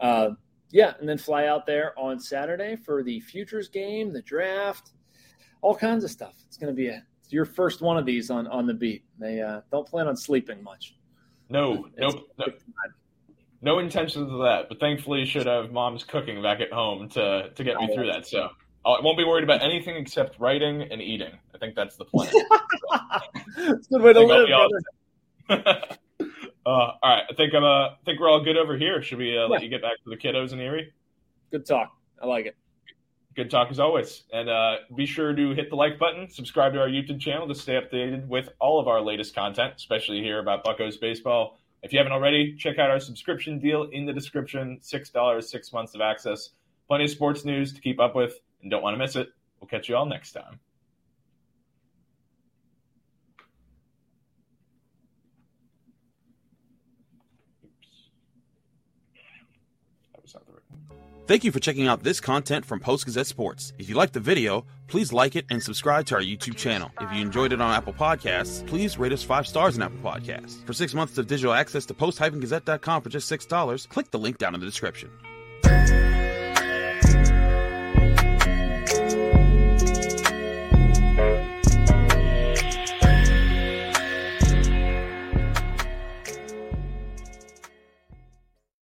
Uh, 0.00 0.30
yeah, 0.70 0.94
and 1.00 1.08
then 1.08 1.18
fly 1.18 1.46
out 1.46 1.66
there 1.66 1.98
on 1.98 2.18
Saturday 2.18 2.76
for 2.76 3.02
the 3.02 3.20
futures 3.20 3.68
game, 3.68 4.12
the 4.12 4.22
draft, 4.22 4.92
all 5.62 5.74
kinds 5.74 6.04
of 6.04 6.10
stuff. 6.10 6.34
It's 6.46 6.56
going 6.56 6.72
to 6.72 6.76
be 6.76 6.88
a 6.88 7.02
your 7.28 7.44
first 7.44 7.80
one 7.80 7.96
of 7.96 8.06
these 8.06 8.30
on 8.30 8.46
on 8.46 8.66
the 8.66 8.74
beat. 8.74 9.04
They 9.18 9.40
uh, 9.40 9.62
don't 9.70 9.86
plan 9.86 10.06
on 10.06 10.16
sleeping 10.16 10.62
much. 10.62 10.94
No, 11.48 11.88
nope, 11.98 12.28
no, 12.38 12.46
no 13.62 13.78
intentions 13.78 14.30
of 14.30 14.38
that. 14.40 14.68
But 14.68 14.80
thankfully, 14.80 15.20
you 15.20 15.26
should 15.26 15.46
have 15.46 15.72
mom's 15.72 16.04
cooking 16.04 16.42
back 16.42 16.60
at 16.60 16.72
home 16.72 17.08
to 17.10 17.50
to 17.50 17.64
get 17.64 17.76
me 17.76 17.92
through 17.94 18.06
that. 18.08 18.26
So 18.26 18.48
I 18.84 19.00
won't 19.02 19.18
be 19.18 19.24
worried 19.24 19.44
about 19.44 19.62
anything 19.62 19.96
except 19.96 20.38
writing 20.38 20.82
and 20.82 21.00
eating. 21.00 21.32
I 21.54 21.58
think 21.58 21.74
that's 21.74 21.96
the 21.96 22.04
plan. 22.04 22.30
it's 23.56 23.86
a 23.86 23.90
good 23.90 24.02
way 24.02 24.12
to 24.12 24.20
live. 25.48 25.98
uh, 26.66 26.68
all 26.68 26.98
right, 27.04 27.22
I 27.30 27.34
think 27.34 27.54
I'm. 27.54 27.62
Uh, 27.62 27.90
I 27.90 27.96
think 28.04 28.18
we're 28.18 28.28
all 28.28 28.42
good 28.42 28.56
over 28.56 28.76
here. 28.76 29.00
Should 29.00 29.18
we 29.18 29.38
uh, 29.38 29.46
let 29.46 29.62
you 29.62 29.68
get 29.68 29.82
back 29.82 30.02
to 30.02 30.10
the 30.10 30.16
kiddos 30.16 30.52
in 30.52 30.58
Erie? 30.58 30.92
Good 31.52 31.64
talk. 31.64 31.96
I 32.20 32.26
like 32.26 32.46
it. 32.46 32.56
Good 33.36 33.50
talk 33.50 33.70
as 33.70 33.78
always. 33.78 34.24
And 34.32 34.48
uh, 34.48 34.76
be 34.96 35.06
sure 35.06 35.32
to 35.32 35.50
hit 35.54 35.70
the 35.70 35.76
like 35.76 35.98
button, 35.98 36.28
subscribe 36.28 36.72
to 36.72 36.80
our 36.80 36.88
YouTube 36.88 37.20
channel 37.20 37.46
to 37.46 37.54
stay 37.54 37.74
updated 37.74 38.26
with 38.26 38.48
all 38.58 38.80
of 38.80 38.88
our 38.88 39.00
latest 39.00 39.34
content, 39.34 39.74
especially 39.76 40.22
here 40.22 40.40
about 40.40 40.64
Buckos 40.64 40.96
baseball. 40.96 41.58
If 41.82 41.92
you 41.92 41.98
haven't 41.98 42.14
already, 42.14 42.56
check 42.56 42.78
out 42.78 42.90
our 42.90 42.98
subscription 42.98 43.60
deal 43.60 43.84
in 43.92 44.06
the 44.06 44.12
description 44.12 44.80
$6, 44.82 45.44
six 45.44 45.72
months 45.72 45.94
of 45.94 46.00
access. 46.00 46.50
Plenty 46.88 47.04
of 47.04 47.10
sports 47.10 47.44
news 47.44 47.72
to 47.74 47.80
keep 47.80 48.00
up 48.00 48.16
with, 48.16 48.40
and 48.62 48.70
don't 48.70 48.82
want 48.82 48.94
to 48.94 48.98
miss 48.98 49.14
it. 49.14 49.28
We'll 49.60 49.68
catch 49.68 49.88
you 49.88 49.96
all 49.96 50.06
next 50.06 50.32
time. 50.32 50.58
Thank 61.26 61.42
you 61.42 61.50
for 61.50 61.58
checking 61.58 61.88
out 61.88 62.04
this 62.04 62.20
content 62.20 62.64
from 62.64 62.78
Post 62.78 63.04
Gazette 63.06 63.26
Sports. 63.26 63.72
If 63.78 63.88
you 63.88 63.96
liked 63.96 64.12
the 64.12 64.20
video, 64.20 64.64
please 64.86 65.12
like 65.12 65.34
it 65.34 65.44
and 65.50 65.60
subscribe 65.60 66.06
to 66.06 66.14
our 66.14 66.20
YouTube 66.20 66.56
channel. 66.56 66.92
If 67.00 67.12
you 67.12 67.20
enjoyed 67.20 67.52
it 67.52 67.60
on 67.60 67.74
Apple 67.74 67.92
Podcasts, 67.92 68.64
please 68.64 68.96
rate 68.96 69.10
us 69.10 69.24
five 69.24 69.44
stars 69.44 69.76
on 69.76 69.82
Apple 69.82 69.98
Podcasts. 69.98 70.64
For 70.64 70.72
six 70.72 70.94
months 70.94 71.18
of 71.18 71.26
digital 71.26 71.52
access 71.52 71.84
to 71.86 71.94
post-gazette.com 71.94 73.02
for 73.02 73.08
just 73.08 73.28
$6, 73.28 73.88
click 73.88 74.12
the 74.12 74.20
link 74.20 74.38
down 74.38 74.54
in 74.54 74.60
the 74.60 74.66
description. 74.66 75.10